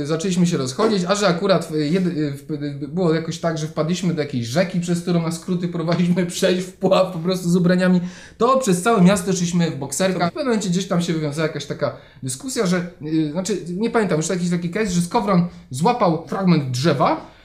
y, 0.00 0.06
zaczęliśmy 0.06 0.46
się 0.46 0.56
rozchodzić, 0.56 1.04
a 1.08 1.14
że 1.14 1.28
akurat 1.28 1.70
jed, 1.70 2.06
y, 2.06 2.32
w, 2.32 2.46
było 2.88 3.14
jakoś 3.14 3.38
tak, 3.38 3.58
że 3.58 3.66
wpadliśmy 3.66 4.14
do 4.14 4.22
jakiejś 4.22 4.46
rzeki, 4.46 4.80
przez 4.80 5.02
którą 5.02 5.22
na 5.22 5.32
skróty 5.32 5.68
próbowaliśmy 5.68 6.26
przejść 6.36 6.66
w 6.66 6.72
pław 6.72 7.12
po 7.12 7.18
prostu 7.18 7.50
z 7.50 7.56
ubraniami, 7.56 8.00
to 8.38 8.58
przez 8.58 8.82
całe 8.82 9.02
miasto 9.02 9.32
szliśmy 9.32 9.70
w 9.70 9.76
bokserkach. 9.76 10.30
W 10.30 10.34
pewnym 10.34 10.46
momencie 10.46 10.68
gdzieś 10.68 10.88
tam 10.88 11.02
się 11.02 11.12
wywiązała 11.12 11.48
jakaś 11.48 11.66
taka 11.66 11.96
dyskusja, 12.22 12.66
że, 12.66 12.86
y, 13.02 13.32
znaczy 13.32 13.58
nie 13.68 13.90
pamiętam, 13.90 14.16
już 14.16 14.28
jakiś 14.28 14.50
taki 14.50 14.70
case, 14.70 14.90
że 14.90 15.00
Skowron 15.00 15.46
złapał 15.70 16.26
fragment 16.26 16.70
drzewa, 16.70 17.35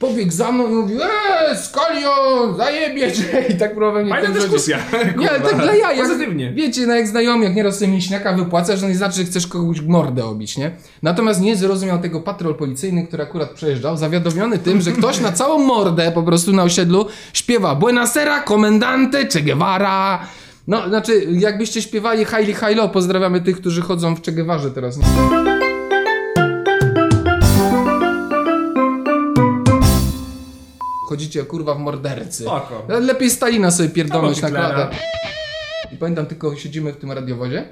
pobiegł 0.00 0.32
za 0.32 0.52
mną 0.52 0.68
i 0.68 0.72
mówił, 0.72 1.00
eee, 1.02 1.56
Skolio, 1.56 2.10
zajebie 2.56 3.12
cię! 3.12 3.22
I 3.50 3.54
tak 3.54 3.74
próbował 3.74 4.02
mnie 4.02 4.10
Fajna 4.12 4.28
dyskusja. 4.30 4.78
Nie, 5.18 5.30
ale 5.30 5.40
tak 5.40 5.56
dla 5.56 5.74
jaj. 5.74 5.98
jak- 5.98 6.06
Pozytywnie. 6.08 6.52
Wiecie, 6.52 6.86
no 6.86 6.94
jak 6.94 7.08
znajomi, 7.08 7.44
jak 7.44 7.54
nieraz 7.54 7.78
sobie 7.78 7.90
mięśniaka 7.90 8.32
wypłacasz, 8.32 8.80
że 8.80 8.88
nie 8.88 8.94
znaczy, 8.94 9.16
że 9.16 9.24
chcesz 9.24 9.46
kogoś 9.46 9.80
mordę 9.80 10.24
obić, 10.24 10.56
nie? 10.56 10.70
Natomiast 11.02 11.40
nie 11.40 11.56
zrozumiał 11.56 11.98
tego 11.98 12.20
patrol 12.20 12.54
policyjny, 12.54 13.06
który 13.06 13.22
akurat 13.22 13.50
przejeżdżał, 13.50 13.96
zawiadomiony 13.96 14.58
tym, 14.58 14.80
że 14.80 14.92
ktoś 14.92 15.20
na 15.20 15.32
całą 15.32 15.58
mordę 15.58 16.12
po 16.12 16.22
prostu 16.22 16.52
na 16.52 16.62
osiedlu 16.62 17.06
śpiewa 17.32 17.74
Buenasera, 17.74 18.40
komendante, 18.40 19.26
Che 19.26 19.40
Guevara. 19.40 20.20
No, 20.66 20.88
znaczy, 20.88 21.26
jakbyście 21.30 21.82
śpiewali 21.82 22.24
Haili 22.24 22.54
Hailo, 22.54 22.88
pozdrawiamy 22.88 23.40
tych, 23.40 23.56
którzy 23.60 23.82
chodzą 23.82 24.14
w 24.16 24.22
Che 24.22 24.32
Guevarze 24.32 24.70
teraz. 24.70 24.98
Chodzicie 31.10 31.44
kurwa 31.44 31.74
w 31.74 31.78
mordercy. 31.78 32.42
Spoko. 32.42 32.86
Lepiej 33.00 33.30
Stalina 33.30 33.70
sobie 33.70 33.88
pierdolnąć 33.88 34.34
Hitlera. 34.36 34.68
nakłada. 34.68 34.90
I 35.92 35.96
pamiętam 35.96 36.26
tylko 36.26 36.56
siedzimy 36.56 36.92
w 36.92 36.96
tym 36.96 37.12
radiowozie. 37.12 37.68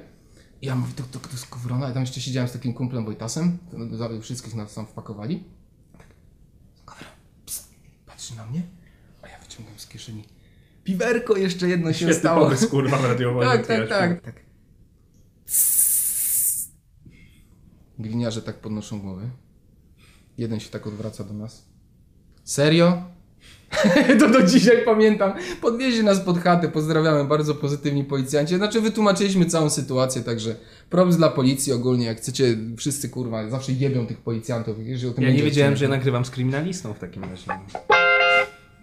I 0.63 0.67
ja 0.67 0.75
mówię, 0.75 0.93
to, 0.97 1.03
to, 1.03 1.19
to 1.19 1.33
jest 1.33 1.47
Kowrona. 1.47 1.87
Ja 1.89 1.93
tam 1.95 2.03
jeszcze 2.03 2.21
siedziałem 2.21 2.49
z 2.49 2.53
takim 2.53 2.75
kumplem 2.75 3.05
Wojtasem. 3.05 3.59
To 3.71 3.97
za- 3.97 4.21
Wszystkich 4.21 4.55
nas 4.55 4.75
tam 4.75 4.87
wpakowali. 4.87 5.45
Kowron, 6.85 7.11
pst, 7.47 7.69
patrzy 8.07 8.37
na 8.37 8.47
mnie. 8.47 8.63
A 9.23 9.29
ja 9.29 9.39
wyciągam 9.39 9.75
z 9.77 9.87
kieszeni. 9.87 10.25
Piwerko 10.85 11.37
jeszcze 11.37 11.69
jedno 11.69 11.93
się 11.93 11.99
Świetny 11.99 12.15
stało. 12.15 12.45
pomysł, 12.45 12.69
kurwa, 12.69 12.97
w 12.97 13.05
radiowozie. 13.05 13.49
Tak, 13.51 13.67
tak, 13.67 13.89
tak. 13.89 14.21
tak. 14.21 14.35
Gliniarze 17.99 18.43
tak 18.43 18.57
podnoszą 18.61 19.01
głowy. 19.01 19.31
Jeden 20.39 20.61
się 20.61 20.71
tak 20.71 20.87
odwraca 20.87 21.25
do 21.25 21.35
nas. 21.35 21.69
Serio? 22.45 23.03
to 24.21 24.29
do 24.29 24.43
dzisiaj 24.43 24.85
pamiętam. 24.85 25.33
Podwieźli 25.61 26.05
nas 26.05 26.21
pod 26.21 26.39
chatę, 26.39 26.69
pozdrawiamy, 26.69 27.25
bardzo 27.25 27.55
pozytywni 27.55 28.05
policjanci. 28.05 28.57
Znaczy 28.57 28.81
wytłumaczyliśmy 28.81 29.47
całą 29.47 29.71
sytuację, 29.71 30.23
także 30.23 30.55
props 30.91 31.17
dla 31.17 31.29
policji 31.29 31.73
ogólnie, 31.73 32.07
jak 32.07 32.19
chcecie, 32.19 32.57
wszyscy 32.77 33.09
kurwa, 33.09 33.51
zawsze 33.51 33.73
jebią 33.73 34.07
tych 34.07 34.19
policjantów. 34.19 34.77
Jeżeli 34.79 35.11
o 35.11 35.15
tym 35.15 35.25
Ja 35.25 35.31
nie 35.31 35.43
wiedziałem, 35.43 35.77
że 35.77 35.85
ja 35.85 35.91
nagrywam 35.91 36.25
z 36.25 36.31
kryminalistą 36.31 36.95
w 36.95 36.99
takim 36.99 37.25
razie. 37.25 37.45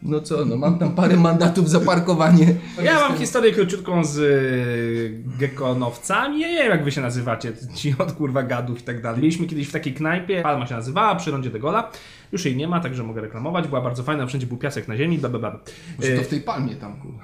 No 0.01 0.22
co, 0.22 0.46
no 0.46 0.58
mam 0.58 0.80
tam 0.80 0.96
parę 0.96 1.18
mandatów 1.18 1.70
za 1.70 1.80
parkowanie. 1.80 2.56
Ja 2.84 3.00
mam 3.00 3.18
historię 3.18 3.51
króciutką 3.51 4.04
z 4.04 4.18
y, 4.18 5.24
gekonowcami. 5.39 6.39
Ja 6.39 6.48
nie 6.48 6.58
wiem, 6.58 6.70
jak 6.70 6.84
wy 6.84 6.92
się 6.92 7.01
nazywacie, 7.01 7.54
ci 7.75 7.96
od 8.00 8.12
kurwa 8.12 8.44
gadów 8.44 8.80
i 8.80 8.84
tak 8.84 9.01
dalej. 9.01 9.20
Byliśmy 9.20 9.48
kiedyś 9.48 9.68
w 9.68 9.72
takiej 9.72 9.94
knajpie, 9.94 10.42
Palma 10.42 10.68
się 10.68 10.75
nazywała, 10.75 11.15
przy 11.15 11.32
rondzie 11.32 11.50
de 11.50 11.60
Gola. 11.60 11.92
Już 12.36 12.46
jej 12.46 12.56
nie 12.56 12.68
ma, 12.68 12.80
także 12.80 13.04
mogę 13.04 13.22
reklamować. 13.22 13.68
Była 13.68 13.82
bardzo 13.82 14.04
fajna, 14.04 14.27
wszędzie 14.27 14.48
był 14.48 14.58
piasek 14.58 14.88
na 14.88 14.98
ziemi, 14.98 15.18
bla 15.18 15.30
bla 15.30 15.39
bla. 15.39 15.60
Może 15.98 16.15
to 16.15 16.22
Y, 16.22 16.24
w 16.24 16.27
tej 16.27 16.42
palmie 16.42 16.75
tam, 16.75 16.96
kurwa. 16.96 17.24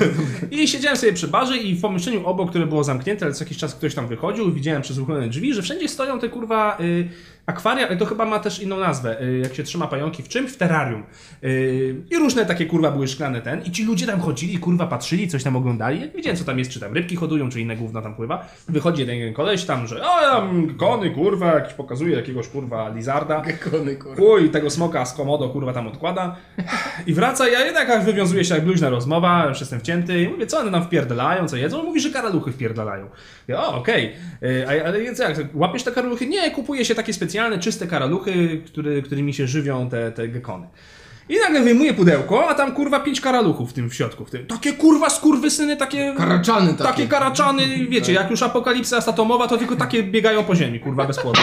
I 0.62 0.68
siedziałem 0.68 0.96
sobie 0.96 1.12
przy 1.12 1.28
barze 1.28 1.56
i 1.56 1.74
w 1.74 1.80
pomieszczeniu 1.80 2.26
obok, 2.26 2.50
które 2.50 2.66
było 2.66 2.84
zamknięte, 2.84 3.24
ale 3.24 3.34
co 3.34 3.44
jakiś 3.44 3.58
czas 3.58 3.74
ktoś 3.74 3.94
tam 3.94 4.08
wychodził 4.08 4.48
i 4.48 4.52
widziałem 4.52 4.82
przez 4.82 4.98
uchylone 4.98 5.28
drzwi, 5.28 5.54
że 5.54 5.62
wszędzie 5.62 5.88
stoją 5.88 6.18
te 6.18 6.28
kurwa 6.28 6.78
y, 6.80 7.08
akwaria, 7.46 7.96
to 7.96 8.06
chyba 8.06 8.24
ma 8.24 8.38
też 8.38 8.62
inną 8.62 8.76
nazwę, 8.76 9.22
y, 9.22 9.38
jak 9.38 9.54
się 9.54 9.62
trzyma 9.62 9.86
pająki 9.86 10.22
w 10.22 10.28
czymś, 10.28 10.52
w 10.52 10.56
terrarium. 10.56 11.02
Y, 11.44 11.96
I 12.10 12.16
różne 12.16 12.46
takie 12.46 12.66
kurwa 12.66 12.90
były 12.90 13.08
szklane 13.08 13.42
ten 13.42 13.62
i 13.62 13.70
ci 13.70 13.84
ludzie 13.84 14.06
tam 14.06 14.20
chodzili, 14.20 14.58
kurwa 14.58 14.86
patrzyli, 14.86 15.28
coś 15.28 15.42
tam 15.44 15.56
oglądali, 15.56 16.00
jak 16.00 16.12
wiedziałem 16.12 16.36
co 16.36 16.44
tam 16.44 16.58
jest, 16.58 16.70
czy 16.70 16.80
tam 16.80 16.94
rybki 16.94 17.16
hodują, 17.16 17.48
czy 17.48 17.60
inne 17.60 17.76
gówno 17.76 18.02
tam 18.02 18.14
pływa. 18.14 18.48
Wychodzi 18.68 19.00
jeden 19.00 19.34
koleś 19.34 19.64
tam, 19.64 19.86
że 19.86 20.02
o 20.02 20.20
tam 20.20 20.74
kony 20.76 21.10
kurwa, 21.10 21.54
jakiś 21.54 21.72
pokazuje 21.72 22.16
jakiegoś 22.16 22.48
kurwa 22.48 22.88
lizarda. 22.88 23.40
Gekony, 23.40 23.96
kurwa. 23.96 24.16
Chuj, 24.16 24.50
tego 24.50 24.70
smoka 24.70 25.04
z 25.04 25.14
komodo 25.14 25.48
kurwa 25.48 25.72
tam 25.72 25.86
odkłada 25.86 26.36
i 27.06 27.14
wraca, 27.14 27.48
ja 27.48 27.64
jednak 27.64 28.04
wywiązuje 28.04 28.44
się 28.44 28.54
jak 28.54 28.64
luźna 28.66 28.90
rozmowa, 28.90 29.46
już 29.48 29.60
jestem 29.60 29.80
wcięty 29.80 30.22
i 30.22 30.28
mówię, 30.28 30.46
co 30.46 30.58
one 30.58 30.70
nam 30.70 30.84
wpierdalają, 30.84 31.48
co 31.48 31.56
jedzą? 31.56 31.80
On 31.80 31.86
mówi, 31.86 32.00
że 32.00 32.10
karaluchy 32.10 32.52
wpierdalają. 32.52 33.08
Ja, 33.48 33.66
o, 33.66 33.74
okej, 33.74 34.12
Y, 34.42 34.66
a 34.68 34.86
ale 34.86 35.00
więc 35.00 35.18
jak, 35.18 35.36
łapiesz 35.54 35.82
te 35.82 35.92
karaluchy? 35.92 36.26
Nie, 36.26 36.50
kupuje 36.50 36.84
się 36.84 36.94
takie 36.94 37.12
specjalne, 37.12 37.35
czyste 37.60 37.86
karaluchy, 37.86 38.62
który, 38.66 39.02
którymi 39.02 39.34
się 39.34 39.46
żywią 39.46 39.88
te, 39.90 40.12
te 40.12 40.28
gekony. 40.28 40.66
I 41.28 41.38
nagle 41.38 41.60
wyjmuje 41.60 41.94
pudełko, 41.94 42.48
a 42.48 42.54
tam 42.54 42.72
kurwa 42.72 43.00
pięć 43.00 43.20
karaluchów 43.20 43.70
w 43.70 43.72
tym 43.72 43.90
w 43.90 43.94
środku. 43.94 44.24
W 44.24 44.30
tym. 44.30 44.46
Takie 44.46 44.72
kurwa 44.72 45.10
skurwysyny, 45.10 45.76
takie... 45.76 46.14
Karaczany 46.16 46.74
takie. 46.74 46.82
Takie 46.82 47.08
karaczany, 47.08 47.86
wiecie, 47.88 48.12
jak 48.12 48.30
już 48.30 48.42
apokalipsa 48.42 48.96
atomowa, 49.06 49.48
to 49.48 49.58
tylko 49.58 49.76
takie 49.76 50.02
biegają 50.02 50.44
po 50.44 50.54
ziemi, 50.54 50.80
kurwa, 50.80 51.04
bez 51.04 51.18
płodu. 51.18 51.40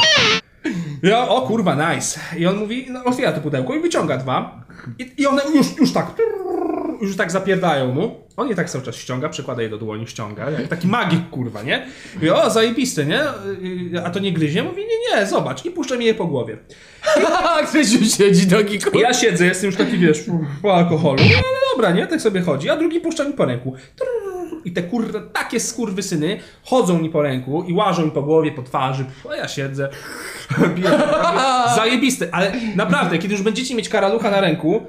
Ja, 1.04 1.28
o 1.28 1.42
kurwa, 1.42 1.94
nice. 1.94 2.20
I 2.38 2.46
on 2.46 2.58
mówi, 2.58 2.86
no, 2.90 3.04
otwiera 3.04 3.32
to 3.32 3.42
pudełko 3.42 3.76
i 3.76 3.80
wyciąga 3.80 4.18
dwa. 4.18 4.66
I, 5.00 5.12
i 5.18 5.28
one 5.28 5.42
już, 5.56 5.78
już 5.78 5.94
tak, 5.94 6.12
już 7.02 7.16
tak 7.16 7.32
zapierdają 7.32 7.94
mu. 7.94 8.23
On 8.38 8.50
je 8.50 8.56
tak 8.56 8.70
cały 8.70 8.84
czas 8.84 8.96
ściąga, 8.96 9.30
przykłada 9.30 9.62
je 9.62 9.70
do 9.70 9.78
dłoni, 9.78 10.08
ściąga, 10.08 10.50
jak 10.50 10.68
taki 10.68 10.88
magik, 10.88 11.30
kurwa, 11.30 11.64
nie? 11.64 11.86
I 12.22 12.30
o, 12.30 12.50
zajebiste, 12.50 13.06
nie? 13.06 13.22
A 14.06 14.10
to 14.10 14.20
nie 14.20 14.34
gryzie? 14.34 14.64
Mówi, 14.64 14.82
nie, 14.82 15.18
nie, 15.18 15.26
zobacz. 15.26 15.66
I 15.66 15.72
puszcza 15.72 15.96
mi 15.96 16.06
je 16.06 16.14
po 16.14 16.26
głowie. 16.26 16.58
Grzesiu 17.72 18.06
siedzi 18.06 18.48
nogi, 18.48 18.80
kurwa. 18.80 19.00
ja 19.00 19.14
siedzę, 19.14 19.46
jestem 19.46 19.68
już 19.68 19.76
taki, 19.76 19.98
wiesz, 19.98 20.24
po 20.62 20.76
alkoholu. 20.76 21.24
No 21.24 21.36
ale 21.36 21.58
dobra, 21.76 21.92
nie? 21.92 22.08
Tak 22.08 22.22
sobie 22.22 22.42
chodzi. 22.42 22.70
A 22.70 22.78
drugi 22.78 23.00
puszcza 23.00 23.24
mi 23.24 23.34
po 23.34 23.46
ręku. 23.46 23.76
I 24.66 24.72
te 24.72 24.84
kurwa, 24.84 25.20
takie 25.34 25.60
skurwysyny 25.60 26.40
chodzą 26.64 27.00
mi 27.00 27.10
po 27.10 27.22
ręku 27.22 27.64
i 27.64 27.74
łażą 27.74 28.06
mi 28.06 28.12
po 28.12 28.24
głowie, 28.24 28.52
po 28.52 28.64
twarzy. 28.64 29.06
A 29.32 29.36
ja 29.36 29.48
siedzę. 29.48 29.90
piję. 30.76 30.90
Zajebiste. 31.76 32.28
Ale 32.32 32.52
naprawdę, 32.76 33.18
kiedy 33.18 33.34
już 33.34 33.44
będziecie 33.44 33.76
mieć 33.76 33.90
karalucha 33.90 34.32
na 34.32 34.42
ręku 34.42 34.82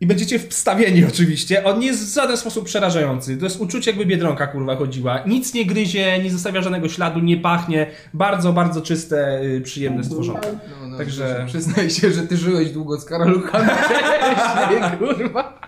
i 0.00 0.06
będziecie 0.06 0.38
wstawieni 0.38 1.04
oczywiście, 1.04 1.64
on 1.64 1.78
nie 1.78 1.86
jest 1.86 2.10
w 2.10 2.14
żaden 2.14 2.36
sposób 2.36 2.64
przerażający. 2.64 3.36
To 3.36 3.44
jest 3.44 3.60
uczucie, 3.60 3.90
jakby 3.90 4.06
Biedronka 4.06 4.46
kurwa 4.46 4.76
chodziła. 4.76 5.24
Nic 5.26 5.54
nie 5.54 5.66
gryzie, 5.66 6.22
nie 6.22 6.30
zostawia 6.30 6.62
żadnego 6.62 6.88
śladu, 6.88 7.20
nie 7.20 7.36
pachnie. 7.36 7.86
Bardzo, 8.14 8.52
bardzo 8.52 8.80
czyste, 8.80 9.42
y, 9.42 9.60
przyjemne 9.60 10.04
stworzonko. 10.04 10.48
No, 10.80 10.88
no, 10.88 10.98
Także- 10.98 11.34
Grzesiu, 11.44 11.46
Przyznaj 11.46 11.90
się, 11.90 12.12
że 12.12 12.22
ty 12.22 12.36
żyłeś 12.36 12.70
długo 12.70 13.00
z 13.00 13.04
karaluchami 13.04 13.68
wcześniej, 13.84 14.98
kurwa. 14.98 15.60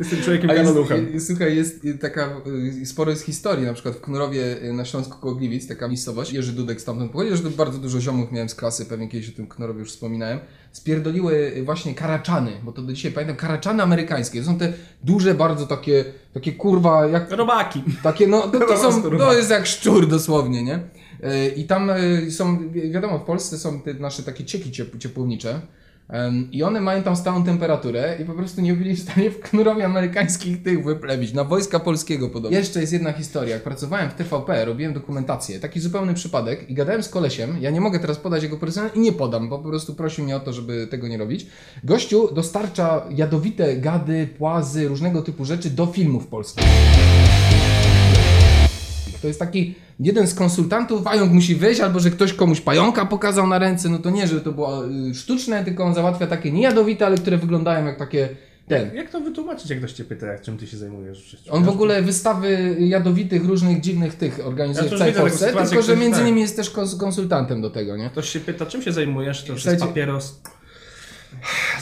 Jestem 0.00 0.22
człowiekiem 0.22 0.50
A 0.50 1.20
słuchaj, 1.20 1.56
jest 1.56 1.86
taka, 2.00 2.30
y, 2.82 2.86
sporo 2.86 3.10
jest 3.10 3.24
historii, 3.24 3.66
na 3.66 3.74
przykład 3.74 3.94
w 3.94 4.00
Knurowie 4.00 4.62
y, 4.62 4.72
na 4.72 4.84
Śląsku 4.84 5.18
koło 5.20 5.34
Gliwic, 5.34 5.68
taka 5.68 5.88
miejscowość, 5.88 6.32
Jerzy 6.32 6.52
Dudek 6.52 6.80
stamtąd 6.80 7.12
pochodzi, 7.12 7.36
że 7.36 7.50
bardzo 7.50 7.78
dużo 7.78 8.00
ziomów 8.00 8.32
miałem 8.32 8.48
z 8.48 8.54
klasy, 8.54 8.86
pewnie 8.86 9.08
kiedyś 9.08 9.28
o 9.28 9.32
tym 9.32 9.46
Knurowie 9.46 9.80
już 9.80 9.90
wspominałem, 9.90 10.38
spierdoliły 10.72 11.52
właśnie 11.64 11.94
karaczany, 11.94 12.52
bo 12.62 12.72
to 12.72 12.82
do 12.82 12.92
dzisiaj 12.92 13.12
pamiętam, 13.12 13.36
karaczany 13.36 13.82
amerykańskie, 13.82 14.40
to 14.40 14.46
są 14.46 14.58
te 14.58 14.72
duże, 15.04 15.34
bardzo 15.34 15.66
takie, 15.66 16.04
takie 16.34 16.52
kurwa, 16.52 17.06
jak 17.06 17.30
Robaki. 17.30 17.82
takie, 18.02 18.26
no, 18.26 18.40
to, 18.42 18.60
to, 18.60 18.76
są, 18.92 19.02
to 19.02 19.32
jest 19.34 19.50
jak 19.50 19.66
szczur 19.66 20.08
dosłownie, 20.08 20.62
nie? 20.62 20.80
E, 21.22 21.48
I 21.48 21.64
tam 21.64 21.90
e, 21.90 22.30
są, 22.30 22.68
wi- 22.70 22.90
wiadomo, 22.90 23.18
w 23.18 23.24
Polsce 23.24 23.58
są 23.58 23.80
te 23.80 23.94
nasze 23.94 24.22
takie 24.22 24.44
cieki 24.44 24.70
ciep- 24.70 24.98
ciepłownicze 24.98 25.60
i 26.52 26.62
one 26.62 26.80
mają 26.80 27.02
tam 27.02 27.16
stałą 27.16 27.44
temperaturę 27.44 28.16
i 28.22 28.24
po 28.24 28.32
prostu 28.32 28.60
nie 28.60 28.74
byli 28.74 28.96
w 28.96 29.00
stanie 29.00 29.30
w 29.30 29.40
knurowie 29.40 29.84
amerykańskich 29.84 30.62
tych 30.62 30.84
wyplewić, 30.84 31.32
na 31.32 31.44
wojska 31.44 31.80
polskiego 31.80 32.28
podobno. 32.28 32.58
Jeszcze 32.58 32.80
jest 32.80 32.92
jedna 32.92 33.12
historia, 33.12 33.54
jak 33.54 33.62
pracowałem 33.62 34.10
w 34.10 34.14
TVP, 34.14 34.64
robiłem 34.64 34.92
dokumentację, 34.92 35.60
taki 35.60 35.80
zupełny 35.80 36.14
przypadek 36.14 36.70
i 36.70 36.74
gadałem 36.74 37.02
z 37.02 37.08
kolesiem, 37.08 37.56
ja 37.60 37.70
nie 37.70 37.80
mogę 37.80 37.98
teraz 37.98 38.16
podać 38.16 38.42
jego 38.42 38.56
personel 38.56 38.90
i 38.94 39.00
nie 39.00 39.12
podam, 39.12 39.48
bo 39.48 39.58
po 39.58 39.68
prostu 39.68 39.94
prosił 39.94 40.24
mnie 40.24 40.36
o 40.36 40.40
to, 40.40 40.52
żeby 40.52 40.86
tego 40.86 41.08
nie 41.08 41.18
robić. 41.18 41.46
Gościu 41.84 42.34
dostarcza 42.34 43.06
jadowite 43.10 43.76
gady, 43.76 44.28
płazy, 44.38 44.88
różnego 44.88 45.22
typu 45.22 45.44
rzeczy 45.44 45.70
do 45.70 45.86
filmów 45.86 46.26
polskich. 46.26 46.64
To 49.22 49.26
jest 49.28 49.38
taki 49.40 49.74
jeden 50.00 50.26
z 50.26 50.34
konsultantów, 50.34 51.02
pająk 51.02 51.32
musi 51.32 51.54
wyjść, 51.56 51.80
albo 51.80 52.00
że 52.00 52.10
ktoś 52.10 52.32
komuś 52.32 52.60
pająka 52.60 53.06
pokazał 53.06 53.46
na 53.46 53.58
ręce, 53.58 53.88
no 53.88 53.98
to 53.98 54.10
nie, 54.10 54.26
że 54.26 54.40
to 54.40 54.52
było 54.52 54.86
y, 54.86 55.14
sztuczne, 55.14 55.64
tylko 55.64 55.84
on 55.84 55.94
załatwia 55.94 56.26
takie 56.26 56.52
niejadowite, 56.52 57.06
ale 57.06 57.16
które 57.18 57.38
wyglądają 57.38 57.86
jak 57.86 57.98
takie 57.98 58.28
ten. 58.68 58.94
Jak 58.94 59.10
to 59.10 59.20
wytłumaczyć, 59.20 59.70
jak 59.70 59.78
ktoś 59.78 59.92
cię 59.92 60.04
pyta, 60.04 60.26
jak 60.26 60.42
czym 60.42 60.58
ty 60.58 60.66
się 60.66 60.76
zajmujesz 60.76 61.22
w 61.22 61.26
życiu? 61.30 61.54
On 61.54 61.64
w 61.64 61.68
ogóle 61.68 62.02
wystawy 62.02 62.76
jadowitych, 62.78 63.44
różnych 63.44 63.80
dziwnych 63.80 64.14
tych 64.14 64.46
organizuje 64.46 64.90
Ja 64.90 64.96
w 64.96 64.98
całej 64.98 65.12
Polsce, 65.14 65.46
sytuację, 65.46 65.70
tylko 65.70 65.82
że 65.86 65.96
między 65.96 66.18
tak. 66.18 66.26
innymi 66.28 66.40
jest 66.40 66.56
też 66.56 66.70
kons- 66.70 66.98
konsultantem 67.00 67.60
do 67.62 67.70
tego, 67.70 67.96
nie? 67.96 68.10
Ktoś 68.10 68.28
się 68.28 68.40
pyta, 68.40 68.66
czym 68.66 68.82
się 68.82 68.92
zajmujesz, 68.92 69.44
to 69.44 69.52
już 69.52 69.64
jest 69.64 69.78
Słuchajcie- 69.78 69.86
papieros. 69.86 70.40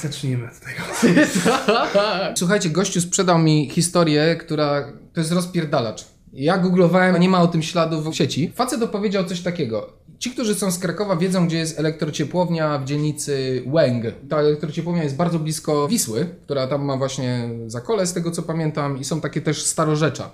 Zacznijmy 0.03 0.47
od 0.47 0.61
tego. 0.61 1.15
Słuchajcie, 2.39 2.71
gościu 2.71 3.01
sprzedał 3.01 3.39
mi 3.39 3.71
historię, 3.71 4.37
która 4.41 4.93
to 5.13 5.21
jest 5.21 5.33
rozpierdalacz. 5.33 6.05
Ja 6.33 6.59
googlowałem, 6.59 7.21
nie 7.21 7.29
ma 7.29 7.43
o 7.43 7.49
tym 7.49 7.63
śladów 7.63 8.07
w 8.07 8.15
sieci. 8.15 8.53
Facet 8.55 8.83
opowiedział 8.83 9.25
coś 9.25 9.41
takiego. 9.41 9.93
Ci, 10.19 10.31
którzy 10.31 10.55
są 10.55 10.71
z 10.71 10.79
Krakowa, 10.79 11.17
wiedzą, 11.17 11.47
gdzie 11.47 11.59
jest 11.59 11.79
elektrociepłownia 11.79 12.79
w 12.79 12.85
dzielnicy 12.85 13.63
Łęg. 13.67 14.05
Ta 14.29 14.39
elektrociepłownia 14.39 15.03
jest 15.03 15.17
bardzo 15.17 15.39
blisko 15.39 15.89
Wisły, 15.89 16.27
która 16.45 16.67
tam 16.67 16.85
ma 16.85 16.97
właśnie 16.97 17.49
zakole, 17.67 18.07
z 18.07 18.13
tego 18.13 18.31
co 18.31 18.43
pamiętam, 18.43 18.99
i 18.99 19.05
są 19.05 19.21
takie 19.21 19.41
też 19.41 19.63
starorzecza. 19.63 20.31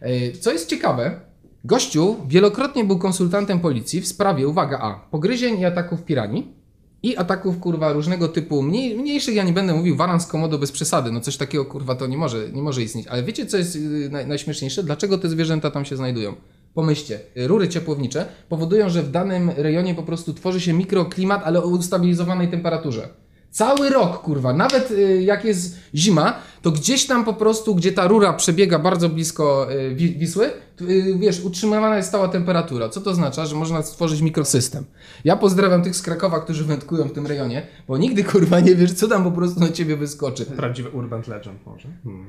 E, 0.00 0.32
Co 0.32 0.52
jest 0.52 0.68
ciekawe, 0.68 1.20
gościu 1.64 2.16
wielokrotnie 2.28 2.84
był 2.84 2.98
konsultantem 2.98 3.60
policji 3.60 4.00
w 4.00 4.08
sprawie, 4.08 4.48
uwaga, 4.48 4.78
a 4.78 4.94
pogryzień 5.10 5.60
i 5.60 5.64
ataków 5.64 6.02
piranii. 6.02 6.57
I 7.02 7.16
ataków, 7.16 7.58
kurwa, 7.58 7.92
różnego 7.92 8.28
typu, 8.28 8.62
mniej, 8.62 8.96
mniejszych, 8.96 9.34
ja 9.34 9.44
nie 9.44 9.52
będę 9.52 9.74
mówił, 9.74 9.96
waran 9.96 10.20
z 10.20 10.26
komodo 10.26 10.58
bez 10.58 10.72
przesady, 10.72 11.12
no 11.12 11.20
coś 11.20 11.36
takiego, 11.36 11.64
kurwa, 11.64 11.94
to 11.94 12.06
nie 12.06 12.16
może, 12.16 12.48
nie 12.52 12.62
może 12.62 12.82
istnieć. 12.82 13.06
Ale 13.06 13.22
wiecie, 13.22 13.46
co 13.46 13.56
jest 13.58 13.76
yy, 13.76 14.08
naj, 14.10 14.26
najśmieszniejsze? 14.26 14.82
Dlaczego 14.82 15.18
te 15.18 15.28
zwierzęta 15.28 15.70
tam 15.70 15.84
się 15.84 15.96
znajdują? 15.96 16.34
Pomyślcie, 16.74 17.20
rury 17.36 17.68
ciepłownicze 17.68 18.26
powodują, 18.48 18.88
że 18.88 19.02
w 19.02 19.10
danym 19.10 19.50
rejonie 19.56 19.94
po 19.94 20.02
prostu 20.02 20.34
tworzy 20.34 20.60
się 20.60 20.72
mikroklimat, 20.72 21.42
ale 21.44 21.62
o 21.62 21.66
ustabilizowanej 21.66 22.48
temperaturze. 22.48 23.08
Cały 23.50 23.90
rok, 23.90 24.22
kurwa, 24.22 24.52
nawet 24.52 24.90
y, 24.90 25.22
jak 25.22 25.44
jest 25.44 25.76
zima, 25.94 26.38
to 26.62 26.70
gdzieś 26.70 27.06
tam 27.06 27.24
po 27.24 27.34
prostu, 27.34 27.74
gdzie 27.74 27.92
ta 27.92 28.06
rura 28.08 28.32
przebiega 28.32 28.78
bardzo 28.78 29.08
blisko 29.08 29.72
y, 29.72 29.94
Wi- 29.94 30.14
Wisły, 30.18 30.50
wiesz, 31.18 31.40
utrzymywana 31.40 31.96
jest 31.96 32.08
stała 32.08 32.28
temperatura. 32.28 32.88
Co 32.88 33.00
to 33.00 33.10
oznacza? 33.10 33.46
Że 33.46 33.56
można 33.56 33.82
stworzyć 33.82 34.20
mikrosystem. 34.20 34.84
Ja 35.24 35.36
pozdrawiam 35.36 35.82
tych 35.82 35.96
z 35.96 36.02
Krakowa, 36.02 36.40
którzy 36.40 36.64
wędkują 36.64 37.04
w 37.08 37.12
tym 37.12 37.26
rejonie, 37.26 37.66
bo 37.88 37.98
nigdy, 37.98 38.24
kurwa, 38.24 38.60
nie 38.60 38.74
wiesz, 38.74 38.92
co 38.92 39.08
tam 39.08 39.24
po 39.24 39.32
prostu 39.32 39.60
na 39.60 39.68
ciebie 39.68 39.96
wyskoczy. 39.96 40.46
Prawdziwy 40.46 40.88
urban 40.88 41.22
legend 41.28 41.66
może. 41.66 41.88
Hmm. 42.04 42.26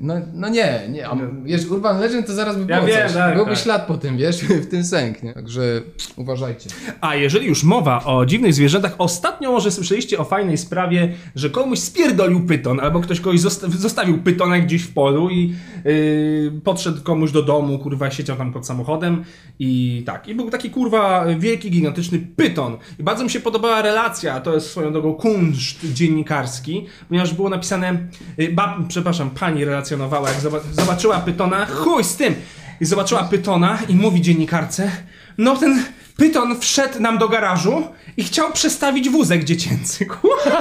No, 0.00 0.14
no 0.34 0.48
nie, 0.48 0.80
nie. 0.90 1.08
A, 1.08 1.16
wiesz, 1.44 1.66
Urban 1.66 2.00
Legend 2.00 2.26
to 2.26 2.32
zaraz 2.34 2.56
by 2.56 2.72
Ja 2.72 2.76
było 2.76 2.86
wiem, 2.96 3.06
coś. 3.06 3.16
tak, 3.16 3.34
Byłby 3.34 3.50
tak. 3.50 3.60
ślad 3.60 3.86
po 3.86 3.96
tym, 3.98 4.16
wiesz, 4.16 4.40
w 4.64 4.66
tym 4.66 4.84
sęk, 4.84 5.22
nie? 5.22 5.34
Także 5.34 5.82
uważajcie. 6.16 6.70
A 7.00 7.14
jeżeli 7.14 7.46
już 7.46 7.64
mowa 7.64 8.04
o 8.04 8.26
dziwnych 8.26 8.54
zwierzętach, 8.54 8.94
ostatnio 8.98 9.52
może 9.52 9.70
słyszeliście 9.70 10.18
o 10.18 10.24
fajnej 10.24 10.58
sprawie, 10.58 11.12
że 11.34 11.50
komuś 11.50 11.78
spierdolił 11.78 12.46
pyton, 12.46 12.80
albo 12.80 13.00
ktoś 13.00 13.20
kogoś 13.20 13.40
zosta- 13.40 13.68
zostawił 13.70 14.18
pytona 14.22 14.58
gdzieś 14.58 14.82
w 14.82 14.92
polu 14.94 15.30
i 15.30 15.54
yy, 15.84 16.52
podszedł 16.64 17.02
komuś 17.02 17.32
do 17.32 17.42
domu, 17.42 17.75
kurwa, 17.78 18.10
siedział 18.10 18.36
tam 18.36 18.52
pod 18.52 18.66
samochodem 18.66 19.24
i 19.58 20.02
tak. 20.06 20.28
I 20.28 20.34
był 20.34 20.50
taki 20.50 20.70
kurwa 20.70 21.24
wielki, 21.38 21.70
gigantyczny 21.70 22.18
pyton. 22.36 22.76
I 22.98 23.02
bardzo 23.02 23.24
mi 23.24 23.30
się 23.30 23.40
podobała 23.40 23.82
relacja, 23.82 24.40
to 24.40 24.54
jest 24.54 24.70
swoją 24.70 24.92
drogą 24.92 25.14
kunszt 25.14 25.92
dziennikarski, 25.92 26.86
ponieważ 27.08 27.34
było 27.34 27.48
napisane, 27.48 27.98
yy, 28.38 28.48
bab, 28.52 28.70
przepraszam, 28.88 29.30
pani 29.30 29.64
relacjonowała, 29.64 30.28
jak 30.28 30.38
zoba- 30.40 30.72
zobaczyła 30.72 31.18
pytona, 31.20 31.66
chuj 31.66 32.04
z 32.04 32.16
tym! 32.16 32.34
I 32.80 32.84
zobaczyła 32.84 33.22
pytona 33.24 33.78
i 33.88 33.94
mówi 33.94 34.22
dziennikarce, 34.22 34.90
no 35.38 35.56
ten 35.56 35.84
pyton 36.16 36.60
wszedł 36.60 37.00
nam 37.00 37.18
do 37.18 37.28
garażu 37.28 37.82
i 38.16 38.24
chciał 38.24 38.52
przestawić 38.52 39.10
wózek 39.10 39.44
dziecięcy. 39.44 40.06
Kurwa 40.20 40.60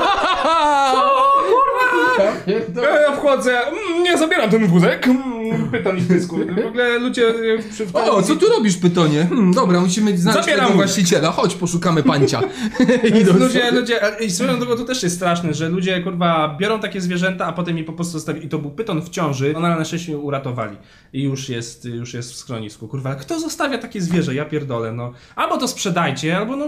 Ja, 3.08 3.16
wchodzę, 3.16 3.60
mm, 3.68 4.04
nie 4.04 4.18
zabieram 4.18 4.50
ten 4.50 4.68
wózek. 4.68 5.08
Mm, 5.08 5.70
Pytam 5.72 5.98
ich 5.98 6.08
pysku. 6.08 6.36
W 6.64 6.68
ogóle 6.68 7.00
ludzie 7.00 7.28
e, 7.30 7.34
przy 7.74 7.86
O, 7.94 8.24
co 8.24 8.36
tu 8.36 8.50
robisz, 8.50 8.78
pytonie? 8.78 9.26
Hmm, 9.30 9.54
dobra, 9.54 9.80
musimy 9.82 10.18
znaleźć 10.18 10.46
Zabieram 10.46 10.66
tego 10.66 10.78
właściciela. 10.78 11.32
Chodź, 11.32 11.56
poszukamy 11.56 12.04
pancia. 12.04 12.42
Ludzie, 13.40 13.72
ludzie, 13.72 14.04
a- 14.04 14.18
i 14.20 14.32
swoją 14.32 14.60
drogą 14.60 14.76
to 14.76 14.86
też 14.86 15.04
jest 15.04 15.16
straszne, 15.16 15.54
że 15.54 15.70
ludzie 15.70 16.02
kurwa 16.02 16.58
biorą 16.60 16.80
takie 16.80 17.02
zwierzęta, 17.02 17.46
a 17.46 17.54
potem 17.54 17.78
je 17.78 17.84
po 17.84 17.94
prostu 17.94 18.12
zostawili. 18.14 18.46
I 18.46 18.50
to 18.50 18.58
był 18.60 18.72
pyton 18.72 19.02
w 19.02 19.10
ciąży, 19.10 19.54
ona 19.58 19.76
na 19.76 19.86
szczęście 19.86 20.12
ją 20.12 20.20
uratowali. 20.20 20.78
I 21.14 21.24
już 21.24 21.50
jest, 21.50 21.86
już 21.86 22.14
jest 22.14 22.32
w 22.32 22.36
schronisku. 22.36 22.88
Kurwa, 22.88 23.16
kto 23.16 23.40
zostawia 23.40 23.78
takie 23.78 24.02
zwierzę? 24.02 24.36
Ja 24.36 24.46
pierdolę, 24.46 24.92
no. 24.92 25.14
Albo 25.36 25.58
to 25.58 25.68
sprzedajcie, 25.68 26.38
albo 26.38 26.56
no... 26.56 26.66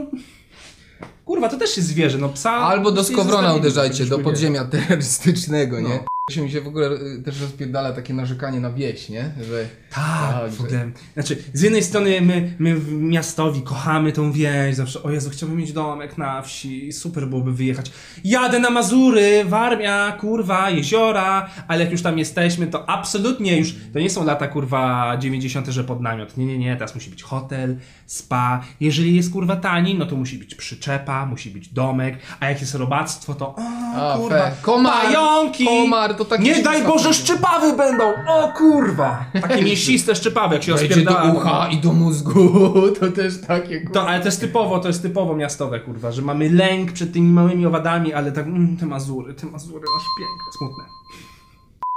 Kurwa, 1.28 1.50
to 1.50 1.58
też 1.58 1.78
jest 1.78 1.90
zwierzę, 1.90 2.18
no 2.18 2.30
psa... 2.30 2.52
Albo 2.52 2.92
do 2.92 3.04
Skowrona 3.04 3.54
uderzajcie, 3.54 4.06
do 4.06 4.20
podziemia 4.20 4.66
terrorystycznego, 4.72 5.80
nie? 5.80 5.90
No. 5.90 6.06
Się 6.32 6.42
mi 6.42 6.52
się 6.52 6.62
w 6.62 6.68
ogóle 6.68 6.92
y, 6.92 7.24
też 7.26 7.42
rozpierdala 7.42 7.92
takie 7.92 8.14
narzekanie 8.14 8.60
na 8.60 8.72
wieś, 8.72 9.10
nie? 9.10 9.32
Że 9.50 9.66
Tak, 9.90 10.32
Tak, 10.32 10.52
w 10.52 10.62
ogóle. 10.62 10.92
Znaczy, 11.14 11.38
z 11.54 11.62
jednej 11.62 11.84
strony 11.84 12.22
my, 12.22 12.56
my 12.60 12.76
w 12.76 12.92
miastowi 12.92 13.62
kochamy 13.62 14.12
tą 14.12 14.32
wieś, 14.32 14.76
zawsze, 14.76 15.04
o 15.04 15.12
Jezu, 15.12 15.30
chciałbym 15.30 15.58
mieć 15.58 15.74
domek 15.74 16.18
na 16.18 16.42
wsi, 16.42 16.94
super 16.94 17.28
byłoby 17.28 17.54
wyjechać. 17.54 17.92
Jadę 18.24 18.60
na 18.60 18.70
Mazury, 18.70 19.46
Warmia, 19.46 20.18
kurwa, 20.20 20.70
jeziora, 20.70 21.50
ale 21.68 21.84
jak 21.84 21.92
już 21.92 22.02
tam 22.02 22.18
jesteśmy, 22.18 22.68
to 22.68 22.90
absolutnie 22.90 23.58
już, 23.58 23.76
to 23.94 24.00
nie 24.00 24.10
są 24.10 24.26
lata, 24.26 24.48
kurwa, 24.48 25.18
90., 25.20 25.68
że 25.68 25.84
pod 25.84 26.02
namiot. 26.02 26.38
Nie, 26.38 26.46
nie, 26.46 26.58
nie, 26.58 26.74
teraz 26.74 26.96
musi 26.96 27.10
być 27.10 27.24
hotel, 27.24 27.78
spa. 28.06 28.64
Jeżeli 28.80 29.16
jest, 29.16 29.32
kurwa, 29.32 29.56
tani, 29.56 29.96
no 29.96 30.06
to 30.06 30.16
musi 30.16 30.38
być 30.38 30.56
przyczepa, 30.56 31.17
musi 31.26 31.50
być 31.52 31.70
domek, 31.70 32.18
a 32.40 32.50
jak 32.50 32.62
jest 32.62 32.76
robactwo, 32.76 33.34
to 33.34 33.48
o, 33.48 33.56
A, 33.96 34.18
kurwa, 34.18 34.38
fe. 34.38 34.52
Komar, 34.62 34.94
pająki! 34.94 35.66
komar, 35.66 36.14
to 36.16 36.26
taki 36.26 36.44
Nie 36.44 36.64
daj 36.64 36.84
Boże, 36.84 37.14
szczypawy 37.14 37.78
będą! 37.78 38.04
O 38.28 38.52
kurwa! 38.58 39.26
Takie 39.42 39.64
mięsiste 39.70 40.16
szczypawy, 40.16 40.56
jak 40.56 40.64
się 40.64 40.72
rozpierdala. 40.72 41.28
do 41.28 41.34
ucha 41.40 41.68
i 41.72 41.78
do 41.78 41.94
mózgu, 41.94 42.52
to 43.00 43.12
też 43.12 43.42
takie 43.48 43.82
kurwa. 43.82 43.94
To, 43.94 44.08
ale 44.08 44.20
to 44.20 44.26
jest 44.26 44.42
typowo, 44.42 44.80
to 44.80 44.88
jest 44.88 45.02
typowo 45.02 45.36
miastowe, 45.36 45.80
kurwa, 45.80 46.12
że 46.12 46.22
mamy 46.22 46.50
lęk 46.50 46.92
przed 46.92 47.14
tymi 47.14 47.30
małymi 47.32 47.66
owadami, 47.66 48.14
ale 48.14 48.32
tak, 48.32 48.46
mm, 48.46 48.78
te 48.78 48.86
Mazury, 48.86 49.34
te 49.34 49.48
Mazury, 49.48 49.86
aż 49.98 50.04
piękne, 50.20 50.52
smutne. 50.58 50.84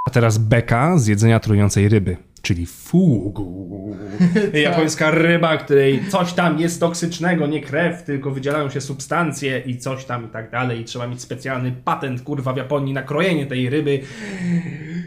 A 0.09 0.11
teraz 0.11 0.39
beka 0.39 0.99
z 0.99 1.07
jedzenia 1.07 1.41
trującej 1.41 1.89
ryby, 1.89 2.17
czyli 2.43 2.67
fugu. 2.67 3.97
Japońska 4.63 5.11
ryba, 5.11 5.57
której 5.57 6.01
coś 6.09 6.33
tam 6.33 6.61
jest 6.61 6.81
toksycznego, 6.81 7.47
nie 7.47 7.61
krew, 7.61 8.03
tylko 8.03 8.31
wydzielają 8.31 8.71
się 8.71 8.81
substancje 8.81 9.63
i 9.67 9.79
coś 9.79 10.05
tam 10.05 10.25
i 10.25 10.29
tak 10.29 10.51
dalej. 10.51 10.81
I 10.81 10.85
trzeba 10.85 11.07
mieć 11.07 11.21
specjalny 11.21 11.73
patent, 11.85 12.23
kurwa, 12.23 12.53
w 12.53 12.57
Japonii 12.57 12.95
na 12.95 13.03
krojenie 13.03 13.47
tej 13.47 13.71
ryby. 13.71 14.01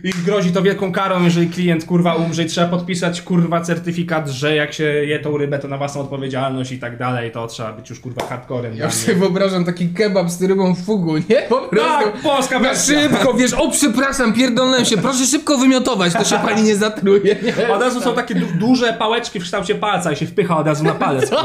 I 0.04 0.12
grozi 0.26 0.52
to 0.52 0.62
wielką 0.62 0.92
karą, 0.92 1.24
jeżeli 1.24 1.50
klient, 1.50 1.86
kurwa, 1.86 2.16
umrze 2.16 2.44
i 2.44 2.46
trzeba 2.46 2.68
podpisać, 2.68 3.22
kurwa, 3.22 3.62
certyfikat, 3.62 4.30
że 4.30 4.56
jak 4.56 4.74
się 4.74 4.84
je 4.84 5.20
tą 5.20 5.38
rybę, 5.38 5.60
to 5.60 5.68
na 5.68 5.78
własną 5.78 6.02
odpowiedzialność 6.02 6.72
i 6.72 6.80
tak 6.80 6.98
dalej, 6.98 7.32
to 7.32 7.48
trzeba 7.48 7.74
być 7.74 7.90
już, 7.90 8.00
kurwa, 8.00 8.26
hardcorem. 8.26 8.76
Ja 8.76 8.92
sobie 8.92 9.16
wyobrażam 9.16 9.66
taki 9.66 9.90
kebab 9.90 10.30
z 10.30 10.44
rybą 10.44 10.76
fugu, 10.76 11.18
nie? 11.18 11.42
Po 11.50 11.58
prostu. 11.62 12.04
Tak, 12.04 12.22
polska 12.22 12.60
Na 12.60 12.76
szybko, 12.76 13.34
wiesz, 13.34 13.54
o 13.54 13.72
przepraszam, 13.72 14.34
pierdolnąłem 14.34 14.86
się, 14.86 14.98
proszę 14.98 15.26
szybko 15.26 15.58
wymiotować, 15.58 16.14
to 16.14 16.24
się 16.24 16.40
pani 16.40 16.64
nie 16.64 16.76
zatruje, 16.76 17.36
nie? 17.44 17.74
Od 17.74 17.82
razu 17.82 18.02
są 18.02 18.14
takie 18.14 18.36
du- 18.36 18.60
duże 18.60 18.94
pałeczki 18.94 19.40
w 19.40 19.44
kształcie 19.44 19.76
palca 19.76 20.12
i 20.12 20.16
się 20.16 20.26
wpycha 20.26 20.58
od 20.58 20.68
razu 20.68 20.84
na 20.84 20.94
palec. 20.94 21.32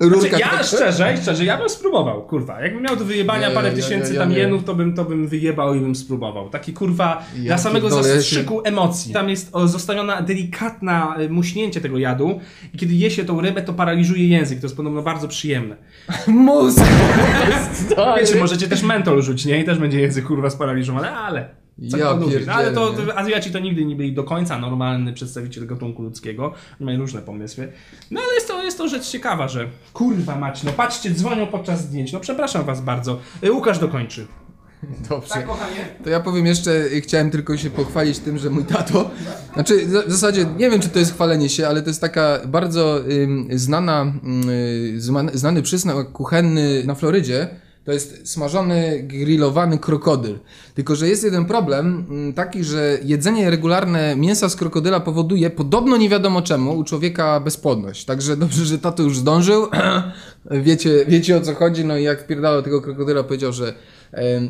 Rurka 0.00 0.28
Znaczy, 0.28 0.38
ja 0.38 0.62
szczerze, 0.62 1.16
szczerze, 1.22 1.44
ja 1.44 1.56
bym 1.56 1.68
spróbował, 1.68 2.22
kurwa. 2.22 2.60
Jakbym 2.60 2.82
miał 2.82 2.96
do 2.96 3.04
wyjebania 3.04 3.50
parę 3.50 3.72
tysięcy 3.72 4.14
tam 4.14 4.32
jenów, 4.32 4.64
to 4.64 4.74
bym, 4.74 4.94
to 4.94 5.04
bym 5.04 5.28
wyjebał 5.28 5.74
i 5.74 5.80
bym 5.80 5.94
spróbował. 5.94 6.48
Taki 6.48 6.72
kurwa, 6.72 7.24
Ja 7.36 7.42
dla 7.42 7.58
samego 7.58 7.90
zastrzyku 7.90 8.62
emocji. 8.64 9.12
Tam 9.12 9.28
jest 9.30 9.52
zostawiona 9.64 10.22
delikatna 10.22 11.16
e, 11.16 11.28
muśnięcie 11.28 11.80
tego 11.80 11.98
jadu 11.98 12.40
i 12.74 12.78
kiedy 12.78 12.94
je 12.94 13.10
się 13.10 13.24
tą 13.24 13.40
rybę, 13.40 13.62
to 13.62 13.72
paraliżuje 13.72 14.28
język. 14.28 14.60
To 14.60 14.66
jest 14.66 14.76
podobno 14.76 15.02
bardzo 15.02 15.28
przyjemne. 15.28 15.76
Mózg! 16.26 16.82
Wiecie, 18.18 18.36
możecie 18.40 18.68
też 18.68 18.82
mentol 18.82 19.22
rzucić, 19.22 19.46
nie? 19.46 19.60
I 19.60 19.64
też 19.64 19.78
będzie 19.78 20.00
język 20.00 20.24
kurwa 20.26 20.50
sparaliżowany, 20.50 21.10
ale... 21.10 21.62
Co 21.90 21.96
Ja 21.96 22.12
lubi. 22.12 22.34
No, 22.46 22.52
ale 22.52 22.72
to, 22.72 22.94
Azjaci 23.16 23.50
to 23.50 23.58
nigdy 23.58 23.84
nie 23.84 23.96
byli 23.96 24.12
do 24.12 24.24
końca 24.24 24.58
normalny 24.58 25.12
przedstawiciel 25.12 25.66
gatunku 25.66 26.02
ludzkiego. 26.02 26.52
Mają 26.80 26.98
różne 26.98 27.22
pomysły. 27.22 27.72
No 28.10 28.20
ale 28.20 28.34
jest 28.34 28.48
to, 28.48 28.62
jest 28.62 28.78
to 28.78 28.88
rzecz 28.88 29.08
ciekawa, 29.08 29.48
że 29.48 29.68
kurwa 29.92 30.38
mać, 30.38 30.62
no 30.62 30.72
patrzcie, 30.72 31.10
dzwonią 31.10 31.46
podczas 31.46 31.82
zdjęć. 31.82 32.12
No 32.12 32.20
przepraszam 32.20 32.64
was 32.64 32.80
bardzo. 32.80 33.18
Y, 33.44 33.52
Łukasz 33.52 33.78
dokończy. 33.78 34.26
Dobrze. 35.10 35.34
Tak. 35.34 35.46
To 36.04 36.10
ja 36.10 36.20
powiem 36.20 36.46
jeszcze, 36.46 36.70
y, 36.70 37.00
chciałem 37.00 37.30
tylko 37.30 37.56
się 37.56 37.70
pochwalić 37.70 38.18
tym, 38.18 38.38
że 38.38 38.50
mój 38.50 38.64
tato, 38.64 39.10
znaczy 39.54 39.86
w 39.86 40.12
zasadzie 40.12 40.46
nie 40.58 40.70
wiem, 40.70 40.80
czy 40.80 40.88
to 40.88 40.98
jest 40.98 41.14
chwalenie 41.14 41.48
się, 41.48 41.68
ale 41.68 41.82
to 41.82 41.90
jest 41.90 42.00
taka 42.00 42.40
bardzo 42.46 43.00
ym, 43.10 43.48
znana, 43.52 44.12
y, 44.94 45.00
znany 45.34 45.62
przysmak 45.62 46.12
kuchenny 46.12 46.84
na 46.84 46.94
Florydzie. 46.94 47.48
To 47.84 47.92
jest 47.92 48.28
smażony, 48.28 49.02
grillowany 49.02 49.78
krokodyl. 49.78 50.38
Tylko, 50.74 50.96
że 50.96 51.08
jest 51.08 51.24
jeden 51.24 51.44
problem, 51.44 52.06
taki, 52.34 52.64
że 52.64 52.98
jedzenie 53.04 53.50
regularne 53.50 54.16
mięsa 54.16 54.48
z 54.48 54.56
krokodyla 54.56 55.00
powoduje, 55.00 55.50
podobno 55.50 55.96
nie 55.96 56.08
wiadomo 56.08 56.42
czemu, 56.42 56.78
u 56.78 56.84
człowieka 56.84 57.40
bezpłodność. 57.40 58.04
Także 58.04 58.36
dobrze, 58.36 58.64
że 58.64 58.78
tato 58.78 59.02
już 59.02 59.18
zdążył. 59.18 59.66
wiecie, 60.50 61.04
wiecie 61.08 61.36
o 61.36 61.40
co 61.40 61.54
chodzi, 61.54 61.84
no 61.84 61.96
i 61.96 62.02
jak 62.02 62.22
wpierdalał 62.22 62.62
tego 62.62 62.80
krokodyla, 62.80 63.22
powiedział, 63.22 63.52
że 63.52 63.74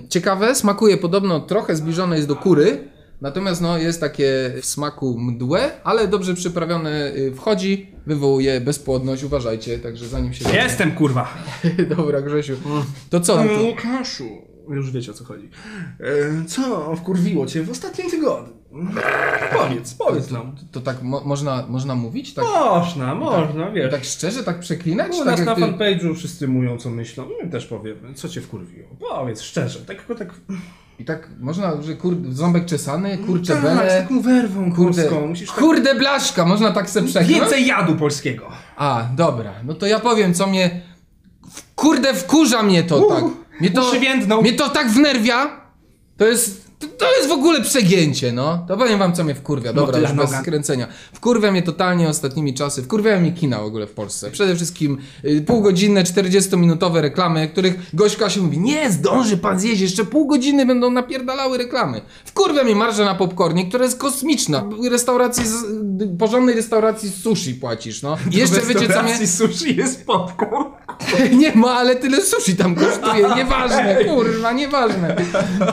ciekawe, 0.08 0.54
smakuje 0.54 0.96
podobno 0.96 1.40
trochę 1.40 1.76
zbliżone 1.76 2.16
jest 2.16 2.28
do 2.28 2.36
kury, 2.36 2.88
natomiast 3.20 3.60
no 3.60 3.78
jest 3.78 4.00
takie 4.00 4.52
w 4.60 4.66
smaku 4.66 5.18
mdłe, 5.18 5.70
ale 5.84 6.08
dobrze 6.08 6.34
przyprawione 6.34 7.12
y, 7.16 7.34
wchodzi, 7.34 7.92
wywołuje 8.06 8.60
bezpłodność, 8.60 9.24
uważajcie, 9.24 9.78
także 9.78 10.08
zanim 10.08 10.32
się... 10.32 10.44
Jestem 10.54 10.92
kurwa. 10.92 11.34
Dobra, 11.96 12.22
Grzesiu. 12.22 12.56
To 13.10 13.20
co? 13.20 13.44
No 13.44 13.50
to... 13.50 13.62
Łukaszu. 13.62 14.28
Już 14.68 14.90
wiecie 14.90 15.10
o 15.10 15.14
co 15.14 15.24
chodzi. 15.24 15.48
Co 16.46 16.96
wkurwiło 16.96 17.46
cię 17.46 17.62
w 17.62 17.70
ostatnim 17.70 18.10
tygodniu? 18.10 18.61
Powiedz, 19.52 19.94
powiedz 19.94 20.30
nam. 20.30 20.56
To 20.72 20.80
tak 20.80 21.02
mo 21.02 21.20
można, 21.24 21.64
można 21.68 21.94
mówić? 21.94 22.34
Tak, 22.34 22.44
Można, 22.44 23.14
można, 23.14 23.70
wiesz. 23.70 23.90
tak 23.90 24.04
szczerze, 24.04 24.44
tak 24.44 24.60
przeklinać? 24.60 25.12
U 25.12 25.24
tak 25.24 25.26
nas 25.26 25.40
na 25.40 25.44
jak 25.44 25.56
ty... 25.56 25.64
fanpage'u 25.64 26.14
wszyscy 26.14 26.48
mówią 26.48 26.78
co 26.78 26.90
myślą. 26.90 27.24
My 27.42 27.50
też 27.50 27.66
powiemy, 27.66 28.14
co 28.14 28.28
cię 28.28 28.40
wkurwiło. 28.40 28.88
Powiedz 29.00 29.40
szczerze, 29.42 29.78
tak 29.78 30.06
tak... 30.18 30.34
I 30.98 31.04
tak 31.04 31.28
można, 31.40 31.82
że 31.82 31.94
kur... 31.94 32.14
ząbek 32.30 32.64
czesany, 32.64 33.18
kurcze 33.18 33.52
tak, 33.52 33.62
z 33.62 33.64
bele, 33.64 34.02
taką 34.02 34.20
werwą 34.20 34.74
kurde, 34.74 35.02
polską. 35.02 35.26
Musisz 35.26 35.48
tak... 35.50 35.58
kurde 35.58 35.94
blaszka, 35.94 36.44
można 36.44 36.72
tak 36.72 36.90
se 36.90 37.02
przeklinać? 37.02 37.40
Więcej 37.40 37.66
jadu 37.66 37.96
polskiego. 37.96 38.48
A, 38.76 39.08
dobra, 39.16 39.52
no 39.64 39.74
to 39.74 39.86
ja 39.86 40.00
powiem, 40.00 40.34
co 40.34 40.46
mnie. 40.46 40.80
Kurde, 41.76 42.14
wkurza 42.14 42.62
mnie 42.62 42.82
to 42.82 43.00
tak. 43.00 43.24
Mnie 43.60 43.70
to, 43.70 43.92
mnie 44.42 44.52
to 44.52 44.68
tak 44.68 44.90
wnerwia. 44.90 45.60
To 46.16 46.26
jest. 46.26 46.71
To, 46.98 47.16
jest 47.16 47.28
w 47.28 47.32
ogóle 47.32 47.60
przegięcie, 47.60 48.32
no. 48.32 48.64
To 48.68 48.76
powiem 48.76 48.98
wam, 48.98 49.12
co 49.12 49.24
mnie 49.24 49.34
wkurwia. 49.34 49.72
Dobra, 49.72 49.86
Motyla 50.00 50.08
już 50.08 50.30
bez 50.30 50.40
skręcenia. 50.40 50.86
Wkurwia 51.12 51.52
mnie 51.52 51.62
totalnie 51.62 52.08
ostatnimi 52.08 52.54
czasy. 52.54 52.82
Wkurwiają 52.82 53.20
mnie 53.20 53.32
kina 53.32 53.60
w 53.60 53.64
ogóle 53.64 53.86
w 53.86 53.92
Polsce. 53.92 54.30
Przede 54.30 54.56
wszystkim 54.56 54.98
y, 55.24 55.42
półgodzinne, 55.46 56.04
40-minutowe 56.04 57.00
reklamy, 57.00 57.48
których 57.48 57.74
gośka 57.94 58.30
się 58.30 58.40
mówi, 58.40 58.58
nie, 58.58 58.90
zdąży 58.90 59.36
pan 59.36 59.60
zjeść, 59.60 59.80
jeszcze 59.80 60.04
pół 60.04 60.26
godziny 60.26 60.66
będą 60.66 60.90
napierdalały 60.90 61.58
reklamy. 61.58 62.00
Wkurwia 62.24 62.64
mnie 62.64 62.76
marża 62.76 63.04
na 63.04 63.14
popcornie, 63.14 63.66
która 63.68 63.84
jest 63.84 63.98
kosmiczna. 63.98 64.64
Restauracji, 64.90 65.46
z, 65.46 65.54
y, 66.02 66.16
porządnej 66.18 66.54
restauracji 66.54 67.10
sushi 67.10 67.54
płacisz, 67.54 68.02
no. 68.02 68.16
I 68.30 68.36
jeszcze 68.36 68.60
wiecie, 68.60 68.88
co 68.88 69.02
mnie... 69.02 69.26
Sushi 69.26 69.76
jest 69.76 70.06
popcorn. 70.06 70.71
Nie 71.42 71.54
ma, 71.54 71.74
ale 71.74 71.96
tyle 71.96 72.22
sushi 72.22 72.56
tam 72.56 72.74
kosztuje. 72.74 73.34
Nieważne, 73.36 74.04
kurwa, 74.04 74.52
nieważne. 74.52 75.16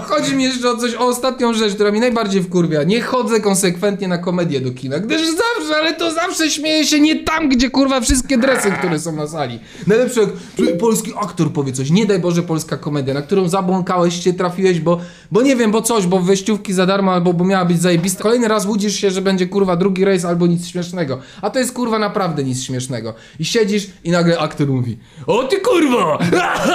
Chodzi 0.02 0.36
mi 0.36 0.44
jeszcze 0.44 0.72
o 0.72 0.78
coś, 0.78 0.96
o 0.96 1.08
ostatnią 1.08 1.54
rzecz, 1.54 1.74
która 1.74 1.92
mi 1.92 2.00
najbardziej 2.00 2.44
wkurwia. 2.44 2.84
Nie 2.84 3.02
chodzę 3.02 3.40
konsekwentnie 3.40 4.08
na 4.08 4.18
komedię 4.18 4.62
do 4.62 4.72
kina, 4.72 5.00
gdyż 5.00 5.22
zawsze, 5.22 5.76
ale 5.78 5.94
to 5.94 6.12
zawsze 6.12 6.50
śmieję 6.50 6.86
się 6.86 7.00
nie 7.00 7.24
tam, 7.24 7.50
gdzie 7.50 7.70
kurwa 7.70 8.02
wszystkie 8.02 8.38
dresy, 8.38 8.72
które 8.72 9.00
są 9.00 9.16
na 9.16 9.28
sali. 9.28 9.60
Najlepsze 9.88 10.22
jak 10.58 10.78
polski 10.78 11.14
aktor 11.22 11.54
powie 11.54 11.74
coś, 11.74 11.90
nie 11.92 12.06
daj 12.06 12.20
Boże 12.20 12.44
polska 12.44 12.78
komedia, 12.78 13.14
na 13.14 13.22
którą 13.22 13.50
zabłąkałeś 13.50 14.24
się, 14.24 14.34
trafiłeś, 14.34 14.80
bo, 14.80 15.00
bo 15.32 15.42
nie 15.42 15.56
wiem, 15.56 15.72
bo 15.72 15.82
coś, 15.82 16.08
bo 16.08 16.20
wejściówki 16.20 16.74
za 16.74 16.86
darmo, 16.86 17.14
albo 17.14 17.34
bo 17.34 17.46
miała 17.46 17.66
być 17.66 17.82
zajebista. 17.82 18.24
Kolejny 18.24 18.48
raz 18.48 18.66
łudzisz 18.66 18.96
się, 18.96 19.12
że 19.12 19.22
będzie 19.22 19.48
kurwa 19.48 19.76
drugi 19.76 20.06
rejs 20.06 20.26
albo 20.26 20.48
nic 20.48 20.68
śmiesznego. 20.68 21.20
A 21.42 21.50
to 21.50 21.60
jest 21.60 21.74
kurwa 21.74 22.00
naprawdę 22.00 22.44
nic 22.44 22.64
śmiesznego. 22.64 23.14
I 23.40 23.46
siedzisz 23.46 23.88
i 24.04 24.12
nagle 24.12 24.40
aktor 24.40 24.68
mówi 24.68 24.98
O 25.30 25.44
ty 25.44 25.58
kurwa! 25.62 26.18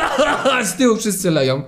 Z 0.65 0.75
tyłu 0.77 0.97
wszyscy 0.97 1.31
leją. 1.31 1.63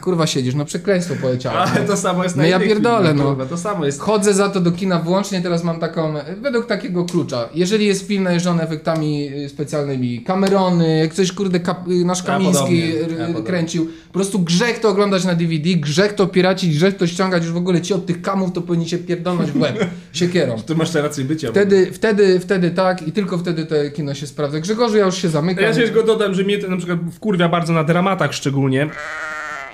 Kurwa 0.00 0.26
siedzisz, 0.26 0.54
no 0.54 0.64
przekleństwo 0.64 1.14
poleciało. 1.22 1.58
Ale 1.58 1.80
to 1.86 1.96
samo 1.96 2.22
jest 2.24 2.36
na 2.36 2.42
No 2.42 2.48
ja 2.48 2.56
innych 2.56 2.68
pierdolę, 2.68 2.96
filmach, 3.08 3.16
no. 3.16 3.24
kurwa, 3.24 3.46
To 3.46 3.56
samo 3.58 3.86
jest. 3.86 4.00
Chodzę 4.00 4.34
za 4.34 4.48
to 4.48 4.60
do 4.60 4.72
kina 4.72 4.98
wyłącznie, 4.98 5.40
teraz 5.42 5.64
mam 5.64 5.80
taką, 5.80 6.14
według 6.40 6.66
takiego 6.66 7.04
klucza. 7.04 7.48
Jeżeli 7.54 7.86
jest 7.86 8.06
film 8.06 8.22
najeżdżony 8.22 8.62
efektami 8.62 9.28
y, 9.44 9.48
specjalnymi, 9.48 10.24
Camerony, 10.24 10.98
jak 10.98 11.14
coś 11.14 11.32
kurde 11.32 11.60
kap, 11.60 11.88
y, 11.88 12.04
nasz 12.04 12.22
Kamiński 12.22 12.62
podobnie, 12.62 13.00
r- 13.00 13.10
ja 13.18 13.26
podobnie. 13.26 13.42
kręcił, 13.46 13.86
po 13.86 14.12
prostu 14.12 14.38
grzech 14.38 14.78
to 14.78 14.88
oglądać 14.88 15.24
na 15.24 15.34
DVD, 15.34 15.70
grzech 15.74 16.12
to 16.12 16.26
piracić, 16.26 16.74
że 16.74 16.92
to 16.92 17.06
ściągać, 17.06 17.42
już 17.44 17.52
w 17.52 17.56
ogóle 17.56 17.80
ci 17.80 17.94
od 17.94 18.06
tych 18.06 18.22
kamów 18.22 18.52
to 18.52 18.62
powinni 18.62 18.88
się 18.88 18.98
pierdolnąć 18.98 19.50
w 19.50 19.60
łeb 19.60 19.84
siekierą. 20.12 20.56
Ty 20.66 20.74
masz 20.74 20.94
rację 20.94 21.24
bycia. 21.24 21.50
Wtedy, 21.50 21.90
wtedy, 21.92 22.40
wtedy 22.40 22.70
tak 22.70 23.08
i 23.08 23.12
tylko 23.12 23.38
wtedy 23.38 23.66
to 23.66 23.74
kino 23.94 24.14
się 24.14 24.26
sprawdza. 24.26 24.60
Grzegorzu, 24.60 24.96
ja 24.96 25.06
już 25.06 25.14
się 25.22 25.28
zamykam. 25.28 25.64
Ja 25.64 25.74
się 25.74 25.80
tylko 25.82 26.02
dodam, 26.02 26.31
że 26.34 26.44
mnie 26.44 26.58
to 26.58 26.68
na 26.68 26.76
przykład 26.76 26.98
wkurwia 27.12 27.48
bardzo 27.48 27.72
na 27.72 27.84
dramatach 27.84 28.34
szczególnie. 28.34 28.88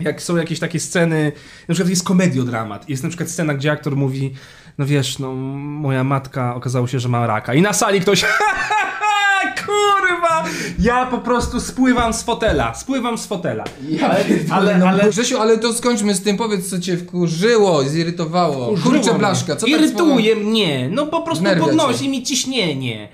Jak 0.00 0.22
są 0.22 0.36
jakieś 0.36 0.58
takie 0.58 0.80
sceny, 0.80 1.32
na 1.68 1.74
przykład 1.74 1.90
jest 1.90 2.04
komediodramat. 2.04 2.88
Jest 2.88 3.02
na 3.02 3.08
przykład 3.08 3.30
scena, 3.30 3.54
gdzie 3.54 3.72
aktor 3.72 3.96
mówi, 3.96 4.34
no 4.78 4.86
wiesz, 4.86 5.18
no 5.18 5.32
moja 5.32 6.04
matka 6.04 6.54
okazało 6.54 6.86
się, 6.86 7.00
że 7.00 7.08
ma 7.08 7.26
raka. 7.26 7.54
I 7.54 7.62
na 7.62 7.72
sali 7.72 8.00
ktoś, 8.00 8.24
kurwa, 9.66 10.44
ja 10.78 11.06
po 11.06 11.18
prostu 11.18 11.60
spływam 11.60 12.14
z 12.14 12.22
fotela, 12.22 12.74
spływam 12.74 13.18
z 13.18 13.26
fotela. 13.26 13.64
Ja 13.88 14.10
ale, 14.10 14.24
ale, 14.50 14.78
no, 14.78 14.88
ale 14.88 15.10
Grzesiu, 15.10 15.38
ale 15.38 15.58
to 15.58 15.72
skończmy 15.72 16.14
z 16.14 16.22
tym, 16.22 16.36
powiedz 16.36 16.70
co 16.70 16.78
cię 16.78 16.96
wkurzyło, 16.96 17.84
zirytowało. 17.84 18.74
Kurczę 18.82 19.14
blaszka, 19.14 19.56
co 19.56 19.66
tak 19.66 19.74
Irytuje 19.74 20.36
mnie, 20.36 20.88
no 20.92 21.06
po 21.06 21.22
prostu 21.22 21.44
podnosi 21.60 22.04
cię. 22.04 22.10
mi 22.10 22.22
ciśnienie. 22.22 23.08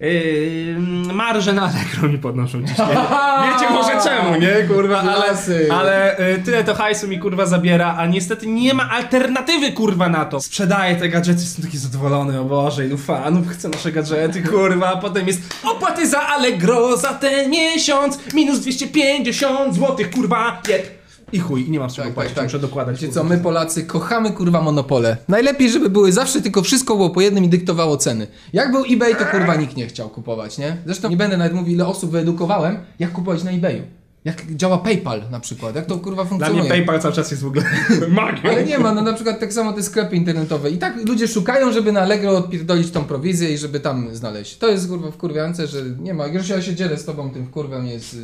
Yy, 0.00 0.76
marże 1.14 1.52
na 1.52 1.62
Allegro 1.62 2.08
mi 2.08 2.18
podnoszą 2.18 2.66
ciśnienie. 2.66 2.94
Wiecie 3.52 3.70
może 3.70 4.02
czemu, 4.04 4.36
nie 4.40 4.68
kurwa, 4.68 5.00
ale, 5.00 5.24
ale 5.72 6.16
yy, 6.18 6.42
tyle 6.44 6.64
to 6.64 6.74
hajsu 6.74 7.08
mi 7.08 7.18
kurwa 7.18 7.46
zabiera, 7.46 7.94
a 7.98 8.06
niestety 8.06 8.46
nie 8.46 8.74
ma 8.74 8.90
alternatywy 8.90 9.72
kurwa 9.72 10.08
na 10.08 10.24
to. 10.24 10.40
Sprzedaję 10.40 10.96
te 10.96 11.08
gadżety, 11.08 11.40
jestem 11.40 11.64
taki 11.64 11.78
zadowolony, 11.78 12.40
o 12.40 12.44
Boże, 12.44 12.86
ilu 12.86 12.98
fanów 12.98 13.48
chce 13.48 13.68
nasze 13.68 13.92
gadżety 13.92 14.42
kurwa, 14.42 14.92
a 14.92 14.96
potem 14.96 15.26
jest 15.26 15.40
opłaty 15.64 16.08
za 16.08 16.20
Allegro 16.20 16.96
za 16.96 17.14
ten 17.14 17.50
miesiąc, 17.50 18.18
minus 18.34 18.60
250 18.60 19.74
zł 19.74 19.96
kurwa, 20.14 20.62
jeb. 20.68 20.99
I 21.32 21.38
chuj, 21.38 21.66
i 21.66 21.70
nie 21.70 21.78
mam 21.78 21.90
z 21.90 21.94
czego 21.94 22.06
Tak, 22.06 22.14
płacić, 22.14 22.32
tak, 22.32 22.36
tak. 22.36 22.44
muszę 22.44 22.58
dokładać. 22.58 23.00
Wiecie 23.00 23.14
co, 23.14 23.24
my 23.24 23.38
Polacy 23.38 23.84
kochamy 23.84 24.32
kurwa 24.32 24.62
monopole. 24.62 25.16
Najlepiej, 25.28 25.70
żeby 25.70 25.90
były 25.90 26.12
zawsze 26.12 26.40
tylko 26.42 26.62
wszystko 26.62 26.96
było 26.96 27.10
po 27.10 27.20
jednym 27.20 27.44
i 27.44 27.48
dyktowało 27.48 27.96
ceny. 27.96 28.26
Jak 28.52 28.72
był 28.72 28.84
eBay, 28.90 29.16
to 29.16 29.24
kurwa 29.24 29.54
nikt 29.54 29.76
nie 29.76 29.86
chciał 29.86 30.08
kupować, 30.08 30.58
nie? 30.58 30.76
Zresztą 30.86 31.08
nie 31.10 31.16
będę 31.16 31.36
nawet 31.36 31.52
mówił, 31.54 31.72
ile 31.74 31.86
osób 31.86 32.10
wyedukowałem, 32.10 32.78
jak 32.98 33.12
kupować 33.12 33.44
na 33.44 33.50
eBayu. 33.50 33.82
Jak 34.24 34.54
działa 34.56 34.78
PayPal 34.78 35.22
na 35.30 35.40
przykład, 35.40 35.76
jak 35.76 35.86
to 35.86 35.98
kurwa 35.98 36.22
Dla 36.22 36.28
funkcjonuje. 36.30 36.60
mnie 36.62 36.70
PayPal 36.70 37.00
cały 37.00 37.14
czas 37.14 37.30
jest 37.30 37.42
w 37.42 37.46
ogóle 37.46 37.64
magią. 38.08 38.50
Ale 38.50 38.64
nie 38.64 38.78
ma, 38.78 38.94
no 38.94 39.02
na 39.02 39.12
przykład 39.12 39.40
tak 39.40 39.52
samo 39.52 39.72
te 39.72 39.82
sklepy 39.82 40.16
internetowe. 40.16 40.70
I 40.70 40.78
tak 40.78 41.08
ludzie 41.08 41.28
szukają, 41.28 41.72
żeby 41.72 41.92
na 41.92 42.00
Allegro 42.00 42.30
odpierdolić 42.36 42.90
tą 42.90 43.04
prowizję 43.04 43.52
i 43.54 43.58
żeby 43.58 43.80
tam 43.80 44.14
znaleźć. 44.14 44.58
To 44.58 44.68
jest 44.68 44.88
kurwa 44.88 45.10
wkurwiające, 45.10 45.66
że 45.66 45.82
nie 46.00 46.14
ma. 46.14 46.26
Już 46.26 46.48
ja 46.48 46.62
się 46.62 46.74
dzielę 46.74 46.96
z 46.98 47.04
tobą 47.04 47.30
tym 47.30 47.46
wkurwem 47.46 47.86
jest. 47.86 48.16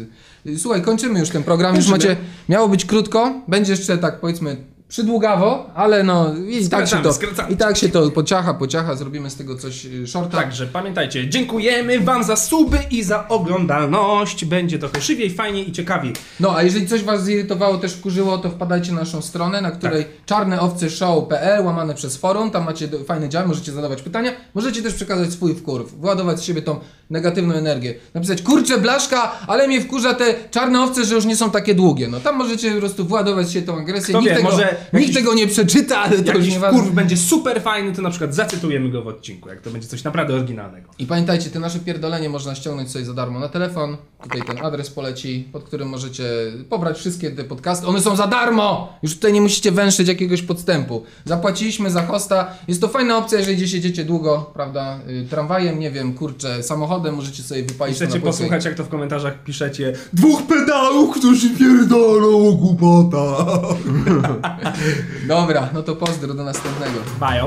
y, 0.46 0.59
Słuchaj, 0.59 0.82
kończymy 0.82 1.20
już 1.20 1.30
ten 1.30 1.42
program. 1.42 1.76
Już 1.76 1.88
macie. 1.88 2.16
Miało 2.48 2.68
być 2.68 2.85
krótko, 2.85 3.40
będzie 3.48 3.72
jeszcze 3.72 3.98
tak 3.98 4.20
powiedzmy 4.20 4.56
przydługawo, 4.88 5.70
ale 5.75 6.03
no 6.03 6.35
i 6.49 6.68
tak 6.68 6.88
się 6.88 7.03
to. 7.03 7.12
skracamy. 7.12 7.51
I 7.53 7.57
tak 7.57 7.77
się 7.77 7.88
to 7.88 8.11
pociacha, 8.11 8.55
pociacha, 8.55 8.94
zrobimy 8.94 9.31
z 9.31 9.37
tego 9.37 9.57
coś 9.57 9.87
y, 9.87 10.07
shorta. 10.07 10.38
Także 10.38 10.66
pamiętajcie, 10.66 11.29
dziękujemy 11.29 12.01
Wam 12.01 12.25
za 12.25 12.37
suby 12.37 12.79
i 12.90 13.03
za 13.03 13.29
oglądalność. 13.29 14.44
Będzie 14.44 14.79
trochę 14.79 15.01
żywiej, 15.01 15.31
fajniej 15.31 15.68
i 15.68 15.72
ciekawiej. 15.72 16.12
No, 16.40 16.57
a 16.57 16.62
jeżeli 16.62 16.87
coś 16.87 17.03
Was 17.03 17.25
zirytowało, 17.25 17.79
też 17.79 17.92
wkurzyło, 17.92 18.38
to 18.38 18.51
wpadajcie 18.51 18.92
na 18.92 19.01
naszą 19.01 19.22
stronę, 19.22 19.61
na 19.61 19.70
której 19.70 20.05
Tak. 20.05 20.12
czarneowceshow.pl, 20.27 21.64
łamane 21.64 21.94
przez 21.94 22.16
forum, 22.16 22.51
tam 22.51 22.64
macie 22.64 22.88
fajne 22.88 23.29
działy, 23.29 23.49
możecie 23.49 23.72
zadawać 23.72 24.03
pytania, 24.03 24.33
możecie 24.55 24.83
też 24.83 24.94
przekazać 24.94 25.33
swój 25.33 25.55
wkurw, 25.55 25.92
wyładować 25.94 26.40
z 26.40 26.42
siebie 26.42 26.62
tą 26.62 26.81
negatywną 27.11 27.55
energię. 27.55 27.94
Napisać, 28.14 28.42
kurczę 28.42 28.79
blaszka, 28.79 29.33
ale 29.46 29.68
mnie 29.68 29.81
wkurza 29.81 30.14
te 30.14 30.35
czarne 30.51 30.83
owce, 30.83 31.05
że 31.05 31.14
już 31.14 31.25
nie 31.25 31.37
są 31.37 31.51
takie 31.51 31.75
długie. 31.75 32.09
No 32.09 32.20
tam 32.20 32.37
możecie 32.37 32.72
po 32.72 32.79
prostu 32.79 33.05
władować 33.05 33.53
się 33.53 33.62
tą 33.62 33.79
agresję. 33.79 34.14
Kto 34.14 34.20
nikt 34.20 34.31
wie, 34.33 34.37
tego, 34.37 34.51
może 34.51 34.76
nikt 34.93 35.15
tego 35.15 35.35
nie 35.35 35.47
przeczyta, 35.47 35.99
ale 35.99 36.23
to 36.23 36.33
już 36.33 36.55
wkurw 36.55 36.91
będzie 36.91 37.17
super 37.17 37.62
fajny, 37.62 37.93
to 37.93 38.03
na 38.03 38.11
przykład 38.11 38.35
zacytujemy 38.35 38.89
go 38.89 39.03
w 39.03 39.09
odcinku, 39.09 39.49
jak 39.49 39.61
to 39.61 39.71
będzie 39.71 39.89
coś 39.89 40.05
naprawdę 40.05 40.35
oryginalnego. 40.35 40.91
I 40.99 41.07
pamiętajcie, 41.07 41.51
te 41.51 41.59
nasze 41.61 41.79
pierdolenie 41.79 42.29
można 42.29 42.55
ściągnąć 42.55 42.91
sobie 42.91 43.05
za 43.05 43.15
darmo 43.15 43.41
na 43.41 43.49
telefon. 43.49 43.97
Tutaj 44.23 44.43
ten 44.43 44.65
adres 44.65 44.91
poleci, 44.91 45.49
pod 45.53 45.65
którym 45.65 45.89
możecie 45.89 46.25
pobrać 46.69 46.99
wszystkie 46.99 47.31
te 47.31 47.45
podcasty. 47.45 47.87
One 47.87 48.01
są 48.01 48.17
za 48.17 48.27
darmo! 48.27 48.99
Już 49.03 49.15
tutaj 49.15 49.33
nie 49.33 49.41
musicie 49.41 49.73
węszyć 49.73 50.09
jakiegoś 50.09 50.43
podstępu. 50.43 51.05
Zapłaciliśmy 51.25 51.91
za 51.91 52.07
hosta. 52.07 52.51
Jest 52.69 52.81
to 52.81 52.89
fajna 52.89 53.17
opcja, 53.17 53.39
jeżeli 53.39 53.57
gdzieś 53.57 53.73
jedziecie 53.73 54.05
długo, 54.05 54.51
prawda? 54.55 54.99
Y, 55.09 55.27
Tramwajem, 55.31 55.79
nie 55.79 55.91
wiem, 55.91 56.15
kurczę, 56.15 56.62
samochodem 56.62 57.15
możecie 57.15 57.43
sobie 57.43 57.62
wypalić 57.62 57.99
to 57.99 58.05
Chcecie 58.05 58.21
posłuchać, 58.21 58.65
jak 58.65 58.75
to 58.75 58.85
w 58.85 58.89
komentarzach 58.89 59.45
piszecie 59.45 59.93
Dwóch 60.12 60.43
pedałów, 60.43 61.17
którzy 61.17 61.51
pierdolą 61.51 62.53
głupota. 62.53 63.47
Dobra, 65.29 65.68
no 65.72 65.83
to 65.83 65.96
pozdro 65.96 66.35
do 66.35 66.44
następnego. 66.44 66.98
Bajo. 67.20 67.46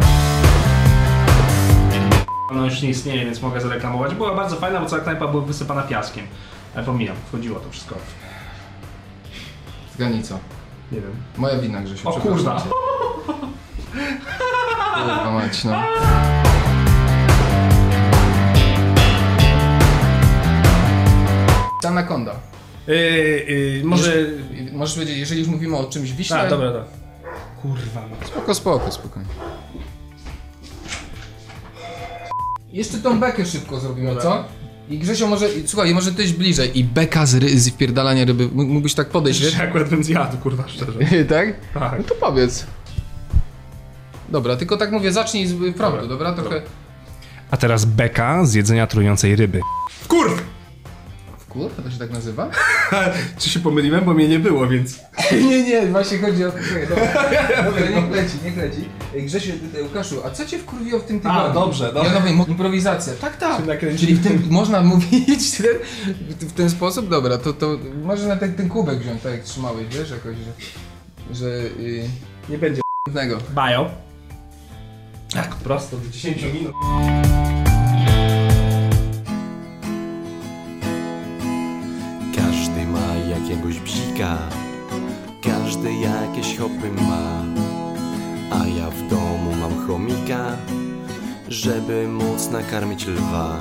Ona 2.51 2.65
już 2.65 2.81
nie 2.81 2.89
istnieje, 2.89 3.25
więc 3.25 3.41
mogę 3.41 3.61
zareklamować. 3.61 4.15
Była 4.15 4.35
bardzo 4.35 4.55
fajna, 4.55 4.79
bo 4.79 4.85
cała 4.85 5.01
knajpa 5.01 5.27
była 5.27 5.43
wysypana 5.43 5.81
piaskiem. 5.81 6.25
Ale 6.75 6.85
pomijam, 6.85 7.15
wchodziło 7.27 7.59
to 7.59 7.69
wszystko. 7.69 7.95
Zgadnij 9.95 10.23
co? 10.23 10.39
Nie 10.91 11.01
wiem. 11.01 11.11
Moja 11.37 11.57
wina, 11.59 11.81
Grzesiu. 11.81 12.09
O 12.09 12.11
przepraszam 12.11 12.37
kurwa. 12.37 12.59
cię. 12.59 12.69
Kurwa 14.93 15.31
mać, 15.31 15.63
no. 15.63 15.83
Anaconda. 21.87 22.35
Yy, 22.87 22.95
yy, 22.95 23.81
może... 23.83 24.13
Możesz 24.73 24.95
powiedzieć, 24.95 25.17
jeżeli 25.17 25.39
już 25.39 25.49
mówimy 25.49 25.77
o 25.77 25.83
czymś 25.83 26.11
wiśle. 26.11 26.39
A, 26.39 26.49
dobra, 26.49 26.67
dobra. 26.67 26.98
Kurwa. 27.61 28.01
no. 28.21 28.27
Spoko, 28.27 28.55
spoko, 28.55 28.91
spokojnie. 28.91 29.29
Jeszcze 32.73 32.97
tą 32.97 33.19
bekę 33.19 33.45
szybko 33.45 33.79
zrobimy, 33.79 34.15
co? 34.21 34.43
I 34.89 34.99
Grzesio 34.99 35.27
może, 35.27 35.49
i- 35.53 35.67
słuchaj, 35.67 35.93
może 35.93 36.11
tyś 36.11 36.33
bliżej. 36.33 36.79
I 36.79 36.83
beka 36.83 37.25
z, 37.25 37.35
ry, 37.35 37.59
z 37.59 37.69
wpierdalania 37.69 38.25
ryby. 38.25 38.43
M- 38.43 38.49
Mógłbyś 38.53 38.93
tak 38.93 39.09
podejść, 39.09 39.41
wiesz? 39.41 39.57
Ja 39.57 39.63
akurat 39.63 39.89
bym 39.89 40.03
zjadł, 40.03 40.37
kurwa, 40.37 40.67
szczerze. 40.67 40.99
tak? 41.29 41.47
Tak. 41.73 41.97
No 41.97 42.03
to 42.03 42.15
powiedz. 42.15 42.65
Dobra, 44.29 44.55
tylko 44.55 44.77
tak 44.77 44.91
mówię, 44.91 45.11
zacznij 45.11 45.47
z 45.47 45.75
frontu, 45.77 46.07
dobra? 46.07 46.33
Trochę... 46.33 46.61
A 47.51 47.57
teraz 47.57 47.85
beka 47.85 48.45
z 48.45 48.53
jedzenia 48.53 48.87
trującej 48.87 49.35
ryby. 49.35 49.59
Kurw! 50.07 50.43
Kurwa, 51.49 51.83
to 51.83 51.91
się 51.91 51.97
tak 51.97 52.11
nazywa? 52.11 52.49
Czy 53.39 53.49
się 53.49 53.59
pomyliłem, 53.59 54.05
bo 54.05 54.13
mnie 54.13 54.27
nie 54.27 54.39
było, 54.39 54.67
więc... 54.67 54.99
nie, 55.49 55.63
nie, 55.63 55.87
właśnie 55.87 56.17
chodzi 56.17 56.45
o 56.45 56.51
Dobra, 56.89 57.63
dobra 57.63 57.89
niech 57.89 58.11
leci, 58.11 58.33
niech 58.45 58.57
leci. 58.57 58.89
Ej, 59.15 59.25
Grzesiu, 59.25 59.51
ty, 59.73 59.83
Łukaszu, 59.83 60.15
a 60.25 60.29
co 60.29 60.45
cię 60.45 60.59
wkurwiło 60.59 60.99
w 60.99 61.03
tym 61.03 61.19
tygodniu? 61.19 61.41
A, 61.41 61.49
dobrze, 61.49 61.93
dobrze. 61.93 62.11
Ja 62.13 62.19
mówię, 62.19 62.51
improwizacja. 62.51 63.13
Tak, 63.21 63.37
tak. 63.37 63.81
Się. 63.81 63.97
Czyli 63.97 64.15
w 64.15 64.23
tym, 64.23 64.47
można 64.49 64.81
mówić 64.81 65.51
ten, 65.57 65.65
w 66.39 66.53
ten 66.53 66.69
sposób? 66.69 67.09
Dobra, 67.09 67.37
to, 67.37 67.53
to 67.53 67.77
może 68.03 68.27
na 68.27 68.35
ten, 68.35 68.53
ten 68.53 68.69
kubek 68.69 68.99
wziąć, 68.99 69.21
tak 69.21 69.31
jak 69.31 69.43
trzymałeś, 69.43 69.87
wiesz, 69.87 70.11
jakoś, 70.11 70.35
że... 70.37 71.35
że 71.35 71.49
yy, 71.79 72.03
Nie 72.49 72.57
będzie. 72.57 72.81
Bajo. 73.49 73.91
Tak, 75.33 75.55
prosto, 75.55 75.97
do 75.97 76.09
10 76.09 76.43
minut. 76.53 76.73
Móc 92.39 92.51
nakarmić 92.51 93.07
lwa. 93.07 93.59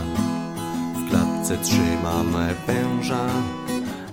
W 0.94 1.10
klatce 1.10 1.58
trzymam 1.58 2.36
węża, 2.66 3.26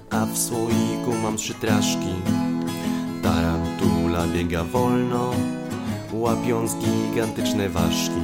a 0.09 0.25
w 0.25 0.37
słoiku 0.37 1.13
mam 1.23 1.37
trzy 1.37 1.53
traszki. 1.53 2.13
Tarantula 3.23 4.27
biega 4.27 4.63
wolno, 4.63 5.33
łapiąc 6.13 6.75
gigantyczne 6.75 7.69
ważki. 7.69 8.21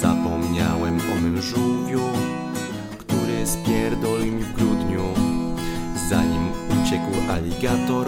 Zapomniałem 0.00 1.00
o 1.12 1.20
mym 1.20 1.42
żółwiu, 1.42 2.00
który 2.98 3.46
spierdolił 3.46 4.32
mi 4.32 4.42
w 4.42 4.52
grudniu 4.52 5.02
Zanim 6.10 6.48
uciekł 6.82 7.30
aligator 7.30 8.06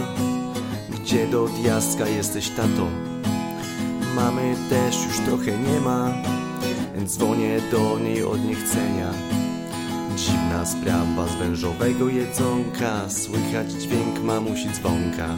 Gdzie 0.90 1.26
do 1.26 1.48
diaska 1.48 2.06
jesteś 2.06 2.48
tato? 2.48 2.86
Mamy 4.16 4.56
też 4.70 5.06
już 5.06 5.18
trochę 5.18 5.58
nie 5.58 5.80
ma 5.80 6.14
Dzwonię 7.04 7.60
do 7.70 7.98
niej 7.98 8.24
od 8.24 8.44
niechcenia. 8.44 9.10
Dziwna 10.16 10.66
sprawa 10.66 11.28
z 11.28 11.34
wężowego 11.34 12.08
jedzonka. 12.08 13.08
Słychać 13.08 13.72
dźwięk 13.72 14.22
mamusi 14.22 14.68
dzwonka 14.70 15.28